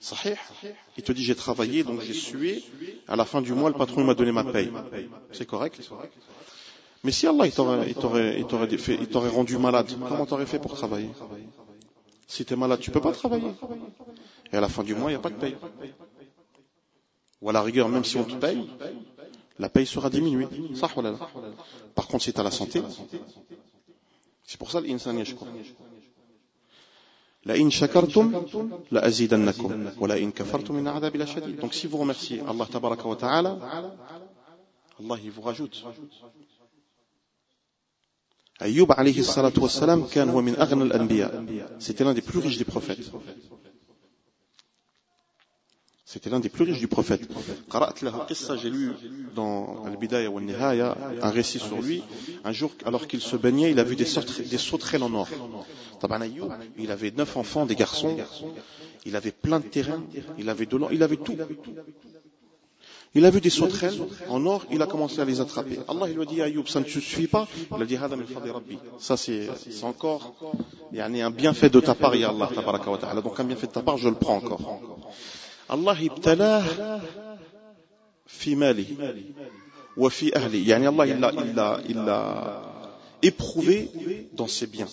[0.00, 0.34] Sahih
[0.96, 2.64] Il te dit j'ai travaillé donc j'ai sué,
[3.06, 4.72] à la fin du mois le patron m'a donné ma paye.
[5.30, 5.78] C'est correct
[7.04, 11.10] Mais si Allah il t'aurait rendu malade, comment t'aurais fait pour travailler
[12.29, 13.51] Si tu es malade, tu ne peux pas travailler.
[14.53, 15.57] Et à la fin du mois, il n'y a pas de paye.
[17.41, 18.69] Ou à la rigueur, même si on te paye,
[19.57, 20.47] la paye sera diminuée.
[21.95, 22.83] Par contre, si tu as la santé,
[24.43, 25.47] c'est pour ça l'insan yashkur.
[31.61, 33.57] Donc si vous remerciez Allah ta'ala,
[34.99, 35.83] Allah il vous rajoute.
[38.59, 40.05] Ayyub alayhi salatu wassalam.
[41.79, 43.11] C'était l'un des plus riches des prophètes.
[46.03, 47.21] C'était l'un des plus riches du prophète.
[48.61, 48.93] J'ai lu
[49.35, 52.03] dans Al-Bidaya wa Nihaya un récit sur lui.
[52.43, 55.29] Un jour, alors qu'il se baignait, il a vu des, sauterelles en or.
[56.77, 58.17] Il avait neuf enfants, des garçons.
[59.05, 60.03] Il avait plein de terrains.
[60.37, 60.91] Il avait de l'or.
[60.91, 61.37] Il avait tout.
[63.15, 65.79] Il a vu des sauterelles en or, il a commencé à les attraper.
[65.87, 67.97] Allah il lui a dit Ayoub, ça ne te suffit pas Il a dit,
[68.99, 69.49] ça c'est
[69.83, 70.35] encore
[70.95, 72.49] un bienfait de ta part, ya Allah,
[73.21, 75.09] donc un bienfait de ta part, je le prends encore.
[75.69, 76.63] Allah ibtalah
[78.25, 78.97] fi mali
[79.97, 80.61] wa fi ahli.
[80.63, 81.05] Yani Allah
[81.87, 82.61] il l'a
[83.21, 83.89] éprouvé
[84.33, 84.87] dans ses biens.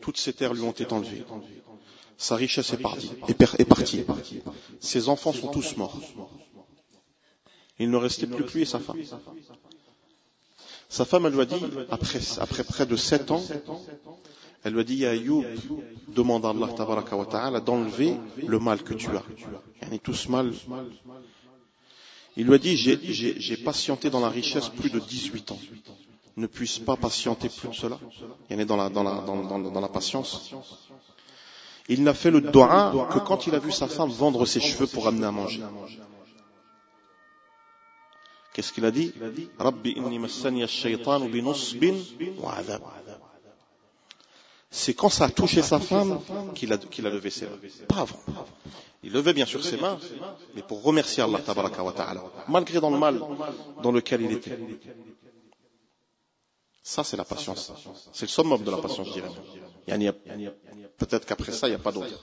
[0.00, 1.24] Toutes ses terres lui ont été enlevées.
[2.16, 3.10] Sa richesse est partie.
[3.28, 4.04] Est partie.
[4.80, 5.98] Ses enfants sont tous morts.
[7.78, 8.96] Il ne restait plus que lui et sa femme.
[10.88, 11.60] Sa femme, elle lui a dit,
[11.90, 13.42] après, après près de sept ans,
[14.62, 15.44] elle lui a dit, Ayoub,
[16.08, 16.68] demande à Allah
[17.28, 18.14] ta'ala d'enlever
[18.46, 19.22] le mal que tu as.
[19.82, 20.52] Yani tout ce mal.
[22.36, 25.58] Il lui a dit, j'ai patienté dans la richesse plus de 18 ans.
[26.36, 27.98] Ne puisse pas patienter plus de cela.
[28.50, 30.52] Il est dans la, dans la, dans, dans la patience.
[31.88, 34.86] Il n'a fait le doigt que quand il a vu sa femme vendre ses cheveux
[34.86, 35.62] pour amener à manger.
[38.54, 39.12] Qu'est-ce qu'il a dit?
[44.70, 46.20] C'est quand ça a touché sa femme
[46.54, 46.78] qu'il a,
[47.10, 47.58] levé ses mains.
[47.88, 48.20] Pas avant.
[49.02, 49.98] Il levait bien sûr ses mains,
[50.54, 53.20] mais pour remercier Allah ta'ala, malgré dans le mal
[53.82, 54.56] dans lequel il était.
[56.84, 57.72] Ça, c'est la patience.
[58.12, 60.12] C'est le summum de la patience, je dirais.
[60.96, 62.22] Peut-être qu'après ça, il n'y a pas d'autre.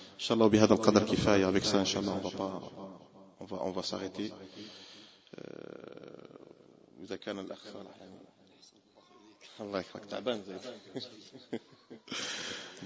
[0.31, 2.61] الله بهذا القدر كفاية avec ça الله on va pas
[3.39, 4.31] on va on va s'arrêter.
[7.03, 7.59] إذا كان الأخ
[9.61, 10.57] الله يكرمك تعبان زي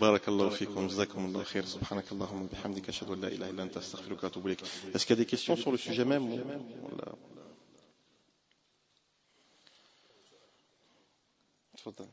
[0.02, 3.78] بارك الله فيكم جزاكم الله خير سبحانك اللهم وبحمدك اشهد ان لا اله الا انت
[3.78, 4.62] استغفرك واتوب اليك
[4.96, 6.28] est-ce qu'il y a des questions sur le sujet même
[11.78, 12.08] تفضل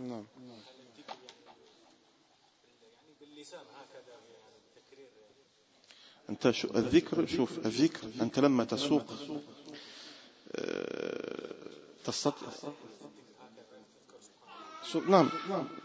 [0.00, 0.26] نعم
[6.50, 9.04] شو الذكر شوف الذكر أنت لما تسوق
[12.04, 12.48] تستطيع
[15.08, 15.28] نعم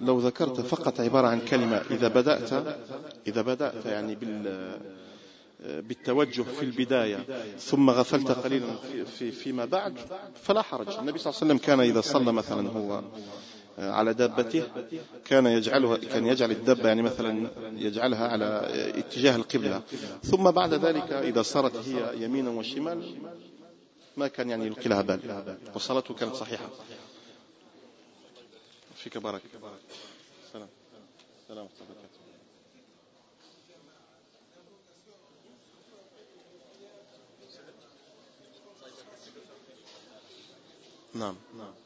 [0.01, 2.53] لو ذكرت فقط عبارة عن كلمة إذا بدأت
[3.27, 4.79] إذا بدأت يعني بال
[5.65, 7.25] بالتوجه في البداية
[7.57, 9.97] ثم غفلت قليلا في فيما بعد
[10.43, 10.89] فلا حرج.
[10.89, 13.03] النبي صلى الله عليه وسلم كان إذا صلى مثلا هو
[13.77, 14.63] على دابته
[15.25, 18.45] كان يجعلها كان يجعل الدابة يعني مثلا يجعلها على
[18.97, 19.81] اتجاه القبلة.
[20.23, 23.15] ثم بعد ذلك إذا صارت هي يمينا وشمال
[24.17, 25.57] ما كان يعني يلقي لها بال.
[25.75, 26.69] وصلاته كانت صحيحة.
[28.95, 29.41] فيك بارك.
[30.53, 30.67] سلام.
[31.47, 31.67] سلام.
[41.15, 41.84] نعم نعم.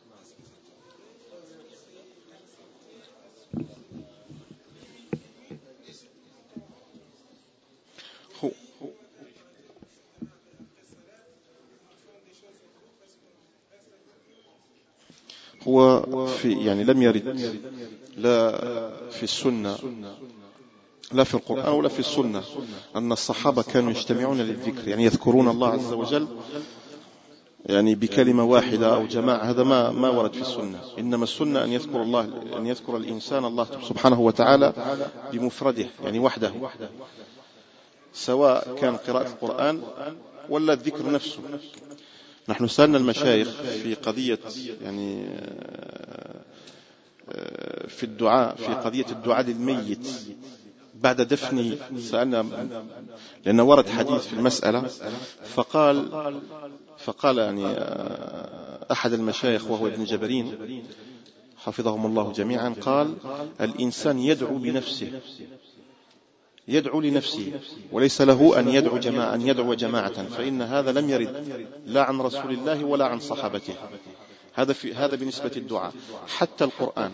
[15.70, 17.60] هو في يعني لم يرد.
[18.18, 18.52] لا
[19.12, 19.78] في السنة.
[21.12, 22.44] لا في القرآن ولا في السنة.
[22.96, 26.28] أن الصحابة كانوا يجتمعون للذكر يعني يذكرون الله عز وجل
[27.66, 29.50] يعني بكلمة واحدة أو جماعة.
[29.50, 30.80] هذا ما ما ورد في السنة.
[31.00, 32.22] إنما السنة أن يذكر الله
[32.58, 34.74] أن يذكر الإنسان الله سبحانه وتعالى
[35.34, 36.52] بمفرده يعني وحده.
[38.14, 39.82] سواء كان قراءة القرآن
[40.50, 41.40] ولا الذكر نفسه.
[42.50, 44.40] نحن سألنا المشايخ في قضية
[44.84, 45.26] يعني
[47.88, 50.08] في الدعاء في قضية الدعاء للميت
[50.96, 52.46] بعد دفنه سألنا
[53.46, 54.88] لأن ورد حديث في المسألة
[55.56, 56.10] فقال
[56.98, 57.66] فقال يعني
[58.92, 60.56] أحد المشايخ وهو ابن جبرين
[61.58, 63.16] حفظهم الله جميعا قال
[63.62, 65.12] الإنسان يدعو بنفسه.
[66.70, 67.52] يدعو لنفسه
[67.92, 70.24] وليس له أن يدعو جماعة أن يدعو جماعة.
[70.24, 73.74] فإن هذا لم يرد لا عن رسول الله ولا عن صحابته.
[74.54, 75.94] هذا في هذا بالنسبة الدعاء.
[76.28, 77.12] حتى القرآن.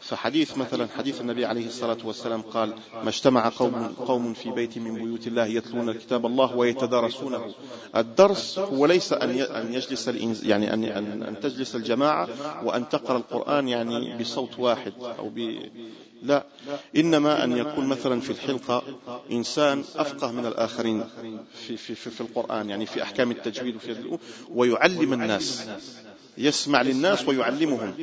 [0.00, 4.94] فحديث مثلا حديث النبي عليه الصلاة والسلام قال ما اجتمع قوم, قوم في بيت من
[4.94, 7.54] بيوت الله يتلون كتاب الله ويتدارسونه.
[7.96, 10.08] الدرس هو ليس أن يجلس
[10.42, 10.84] يعني أن,
[11.22, 12.28] أن تجلس الجماعة
[12.64, 15.58] وأن تقرأ القرآن يعني بصوت واحد أو ب
[16.22, 16.44] لا.
[16.96, 18.82] إنما أن يكون مثلا في الحلقة
[19.30, 21.04] إنسان أفقه من الآخرين
[21.66, 24.18] في, في, في, في القرآن يعني في أحكام التجويد وفي
[24.54, 25.68] ويعلم الناس
[26.38, 27.94] يسمع للناس ويعلمهم.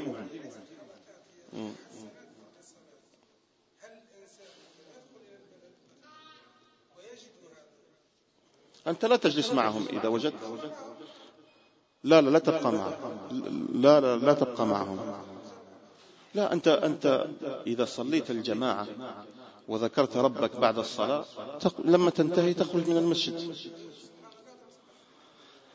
[8.87, 10.33] أنت لا تجلس معهم إذا وجدت.
[12.03, 12.93] لا لا لا تبقى معهم.
[13.73, 14.99] لا لا لا تبقى معهم.
[16.35, 17.25] لا أنت أنت
[17.67, 18.87] إذا صليت الجماعة
[19.67, 21.25] وذكرت ربك بعد الصلاة
[21.85, 23.55] لما تنتهي تخرج من المسجد.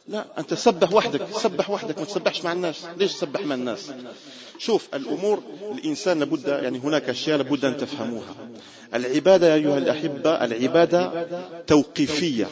[0.08, 2.86] لا أنت سبح وحدك سبح وحدك ما تسبحش مع الناس.
[2.96, 3.92] ليش تسبح مع الناس؟
[4.58, 5.42] شوف الأمور
[5.72, 8.34] الإنسان لابد يعني هناك أشياء لابد أن تفهموها.
[8.94, 11.26] العبادة يا أيها الأحبة العبادة
[11.66, 12.46] توقيفية.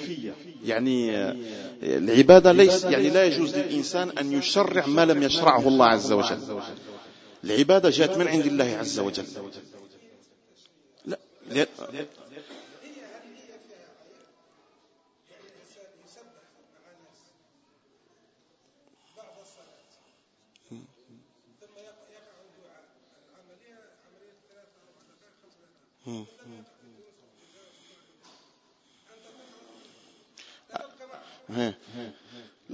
[0.64, 1.11] يعني
[1.82, 6.38] العبادة ليس يعني لا يجوز للإنسان أن يشرع ما لم يشرعه الله عز وجل.
[7.47, 9.24] العبادة جاءت من عند الله عز وجل.
[11.05, 11.18] لا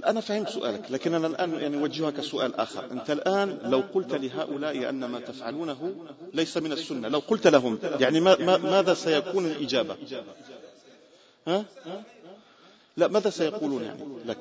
[0.05, 2.91] أنا فهمت سؤالك لكن أنا الآن يعني أوجهك سؤال آخر.
[2.91, 5.95] أنت الآن لو قلت لهؤلاء أن ما تفعلونه
[6.33, 9.95] ليس من السنة لو قلت لهم يعني ما ما ماذا سيكون الإجابة؟
[11.47, 11.65] ها؟
[12.97, 14.37] لا ماذا سيقولون يعني؟ لك.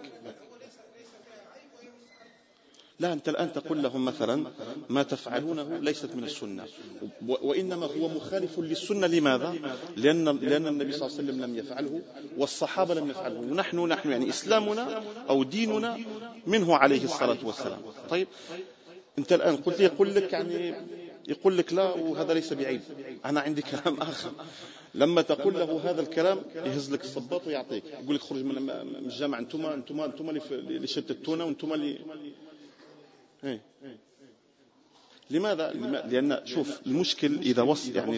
[3.02, 4.44] لا أنت الآن تقول لهم مثلا
[4.88, 6.64] ما تفعلونه ليست من السنة.
[7.22, 9.06] وإنما هو مخالف للسنة.
[9.06, 9.54] لماذا؟
[9.96, 12.02] لأن, لأن النبي صلى الله عليه وسلم لم يفعله
[12.38, 13.40] والصحابة لم يفعله.
[13.40, 15.98] ونحن نحن يعني إسلامنا أو ديننا
[16.46, 17.80] منه عليه الصلاة والسلام.
[18.10, 18.28] طيب
[19.18, 20.74] أنت الآن قلت يقول لك يعني
[21.28, 22.80] يقول لك لا وهذا ليس بعيب.
[23.24, 24.30] أنا عندي كلام آخر.
[24.94, 27.84] لما تقول له هذا الكلام يهز لك الصباط ويعطيك.
[28.02, 28.70] يقول لك خرج من
[29.06, 31.98] الجامع أنتم أنتم أنتم اللي شتتونا وأنتم اللي
[33.44, 33.60] إيه.
[35.30, 35.72] لماذا؟
[36.06, 38.16] لأن شوف المشكل إذا وصل يعني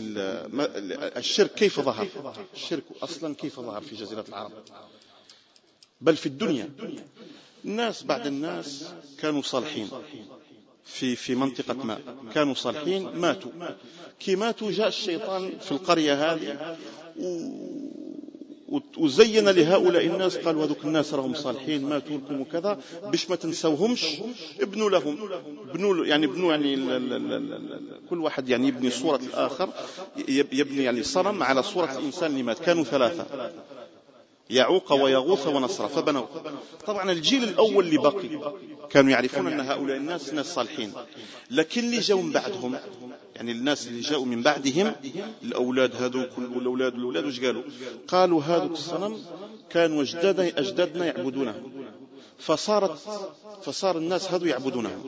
[1.18, 2.08] الشرك كيف ظهر؟
[2.54, 4.52] الشرك أصلا كيف ظهر في جزيرة العرب؟
[6.00, 6.70] بل في الدنيا
[7.64, 9.88] الناس بعد الناس كانوا صالحين
[10.84, 11.98] في في منطقة ما
[12.34, 13.50] كانوا صالحين ماتوا
[14.20, 16.76] كي ماتوا جاء الشيطان في القرية هذه
[18.98, 24.06] وزين لهؤلاء الناس قالوا هذوك الناس راهم صالحين ماتوا لكم وكذا باش ما تنسوهمش
[24.60, 25.18] ابنوا لهم.
[25.70, 26.76] ابنوا يعني ابنوا يعني
[28.10, 29.68] كل واحد يعني يبني صورة الآخر
[30.28, 32.58] يبني يعني صنم على صورة الإنسان اللي مات.
[32.58, 33.50] كانوا ثلاثة.
[34.50, 36.26] يعوق ويغوث ونصر فبنوا.
[36.86, 38.52] طبعا الجيل الأول اللي بقي
[38.90, 40.92] كانوا يعرفون أن هؤلاء الناس ناس صالحين
[41.50, 42.78] لكن اللي جاوا من بعدهم
[43.36, 44.94] يعني الناس اللي جاءوا من بعدهم
[45.42, 47.62] الأولاد هذوك والأولاد والأولاد وش قالوا؟
[48.08, 49.18] قالوا هذا الصنم
[49.70, 51.62] كانوا أجدادنا أجدادنا يعبدونه.
[52.38, 52.98] فصارت
[53.62, 55.04] فصار الناس هذو يعبدونه.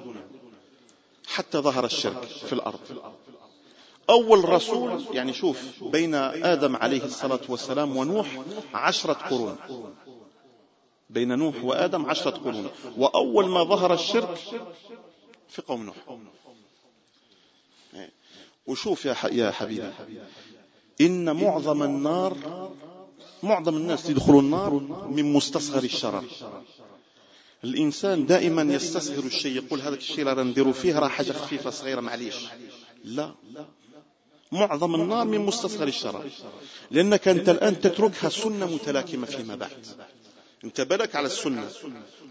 [1.27, 2.81] حتى ظهر الشرك في الأرض.
[4.11, 8.43] أول رسول يعني شوف بين آدم عليه الصلاة والسلام ونوح
[8.75, 9.57] عشرة قرون.
[11.11, 12.71] بين نوح وآدم عشرة قرون.
[12.97, 14.39] وأول ما ظهر الشرك
[15.49, 15.97] في قوم نوح.
[18.67, 19.91] وشوف يا يا حبيبي
[21.01, 22.37] إن معظم النار
[23.43, 24.71] معظم الناس يدخلوا النار
[25.09, 26.25] من مستصغر الشرر.
[27.65, 32.37] الإنسان دائما يستصغر الشيء يقول هذا الشيء لا نديروا فيه راه حاجة خفيفة صغيرة معليش.
[33.05, 33.35] لا.
[34.53, 36.25] معظم النار من مستصغر الشرر
[36.91, 39.87] لأنك أنت الآن تتركها سنة متلاكمة فيما بعد.
[40.65, 41.69] أنت بالك على السنة.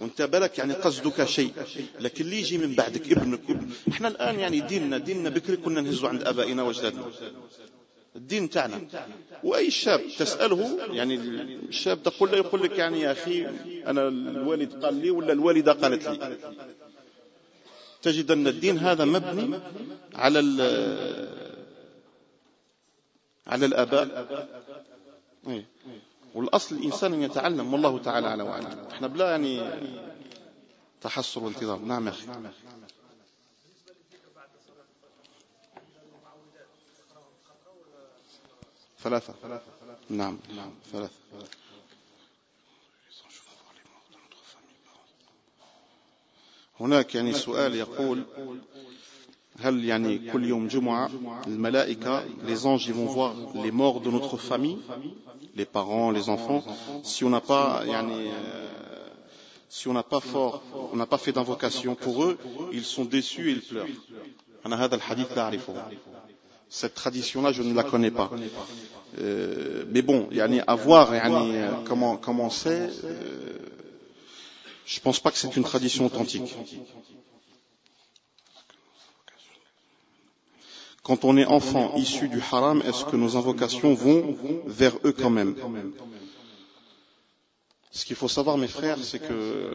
[0.01, 1.51] وانت بالك يعني قصدك شيء.
[1.99, 3.39] لكن اللي يجي من بعدك ابنك.
[3.49, 7.05] ابن إحنا الآن يعني ديننا ديننا بكري كنا نهزوا عند أبائنا وأجدادنا.
[8.15, 8.81] الدين تاعنا.
[9.43, 11.15] وأي شاب تسأله يعني
[11.69, 13.47] الشاب تقول له يقول لك يعني يا أخي
[13.87, 16.37] أنا الوالد قال لي ولا الوالدة قالت لي؟
[18.01, 19.59] تجد ان الدين هذا مبني
[20.15, 20.39] على
[23.47, 24.27] على الآباء.
[25.47, 25.65] إيه.
[26.35, 29.61] والأصل الإنسان أن يتعلم والله تعالى على وعلم إحنا بلا يعني
[31.01, 32.25] تحسر وانتظار نعم يا أخي.
[39.03, 39.33] ثلاثة.
[40.09, 40.71] نعم نعم.
[40.91, 41.13] ثلاثة.
[46.79, 48.23] هناك يعني سؤال يقول
[52.43, 54.77] les anges vont voir les morts de notre famille,
[55.55, 56.63] les parents, les enfants.
[57.03, 58.67] Si on n'a pas, euh,
[59.69, 62.37] si on n'a pas fort, on n'a pas fait d'invocation pour eux,
[62.73, 63.87] ils sont déçus et ils pleurent.
[66.69, 68.29] Cette tradition-là, je ne la connais pas.
[69.19, 70.27] Euh, mais bon,
[70.67, 71.13] à voir
[71.85, 73.57] comment, comment c'est, euh,
[74.85, 76.55] je pense pas que c'est une tradition authentique.
[81.05, 84.35] Quand on est enfant issu du haram, est-ce que nos invocations vont
[84.65, 85.53] vers eux quand même?
[87.91, 89.69] Ce qu'il faut savoir, mes frères, c'est que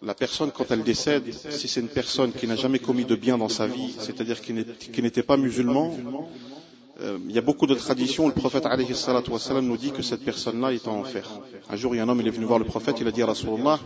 [0.00, 3.36] la personne, quand elle décède, si c'est une personne qui n'a jamais commis de bien
[3.36, 5.94] dans sa vie, c'est-à-dire qui n'était pas musulman,
[7.00, 8.26] il y a beaucoup de traditions.
[8.28, 8.64] Le prophète
[9.30, 11.28] wassalam, nous dit que cette personne-là est en enfer.
[11.70, 13.12] Un jour, il y a un homme, il est venu voir le prophète, il a
[13.12, 13.78] dit à Rasulullah,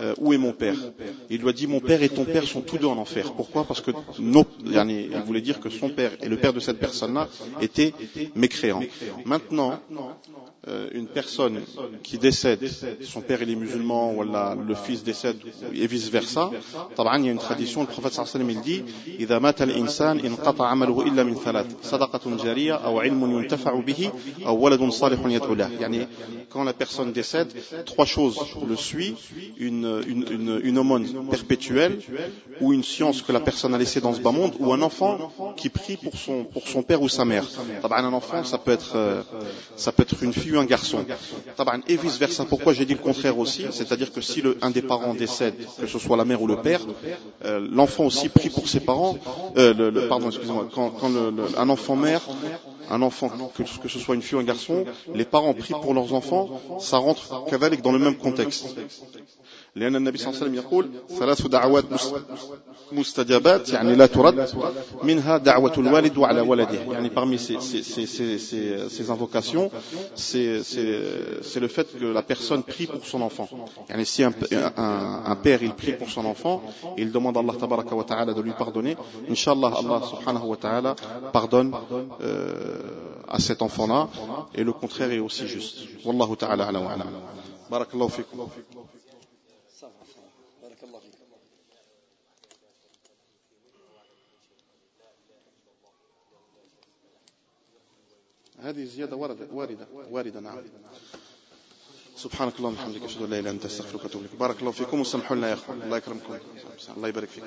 [0.00, 0.74] euh, où est mon père?
[1.28, 3.32] Il lui a dit, mon père et ton père sont tous deux en enfer.
[3.34, 3.64] Pourquoi?
[3.64, 7.28] Parce que nos, il voulait dire que son père et le père de cette personne-là
[7.60, 7.94] étaient
[8.34, 8.82] mécréants.
[9.24, 9.74] Maintenant, euh,
[10.68, 11.62] euh, une personne
[12.02, 12.60] qui décède,
[13.02, 15.38] son père est musulman, ou le fils décède,
[15.72, 16.50] et vice versa,
[16.98, 18.84] il y a une tradition, le prophète sallallahu alayhi wa sallam
[25.96, 26.06] dit,
[26.50, 27.48] quand la personne décède,
[27.86, 28.38] trois choses
[28.68, 29.16] le suivent
[29.56, 30.02] une,
[30.62, 32.00] une, aumône perpétuelle,
[32.60, 35.32] ou une science que la personne a laissée dans ce bas monde, ou un enfant
[35.56, 37.46] qui prie pour son, père ou sa mère.
[37.82, 39.22] Un enfant, ça peut être euh,
[40.20, 41.04] une fille un garçon.
[41.88, 43.66] Et vice versa pourquoi j'ai dit le contraire aussi?
[43.70, 46.42] C'est à dire que si le, un des parents décède que ce soit la mère
[46.42, 46.80] ou le père
[47.44, 49.16] euh, l'enfant aussi prie pour ses parents
[49.56, 51.10] euh, le, pardon excusez-moi quand, quand
[51.56, 52.22] un enfant mère
[52.90, 54.84] un enfant, que, que, ce soit une fille ou un garçon,
[55.14, 57.44] les parents prient pour leurs enfants, ça rentre
[57.82, 58.66] dans le même contexte.
[59.75, 60.89] لأن النبي صلى الله عليه وسلم يقول
[61.19, 61.85] ثلاث دعوات
[62.91, 64.49] مستجابات يعني لا ترد
[65.03, 69.71] منها دعوة الوالد على ولده يعني parmi ces, ces, ces, ces, ces invocations
[70.15, 73.47] c'est le fait que la personne prie pour son enfant
[73.89, 74.33] يعني si un,
[74.77, 76.61] un, un père il prie pour son enfant
[76.97, 78.95] et il demande à Allah tabaraka wa ta'ala de lui pardonner
[79.29, 80.95] Inch'Allah Allah subhanahu wa ta'ala
[81.33, 81.73] pardonne
[82.21, 82.81] euh,
[83.27, 84.07] à cet enfant là
[84.53, 87.05] et le contraire est aussi juste Wallahu ta'ala ala wa ala
[87.69, 88.47] Barakallahu fikum
[98.62, 100.58] هذه زيادة واردة واردة واردة نعم.
[102.16, 104.36] سبحانك اللهم وبحمدك أشهد أن لا إله إلا أنت أستغفرك وأتوب إليك.
[104.36, 105.82] بارك الله فيكم وسامحوا لنا يا إخوان.
[105.82, 106.38] الله يكرمكم.
[106.96, 107.46] الله يبارك فيكم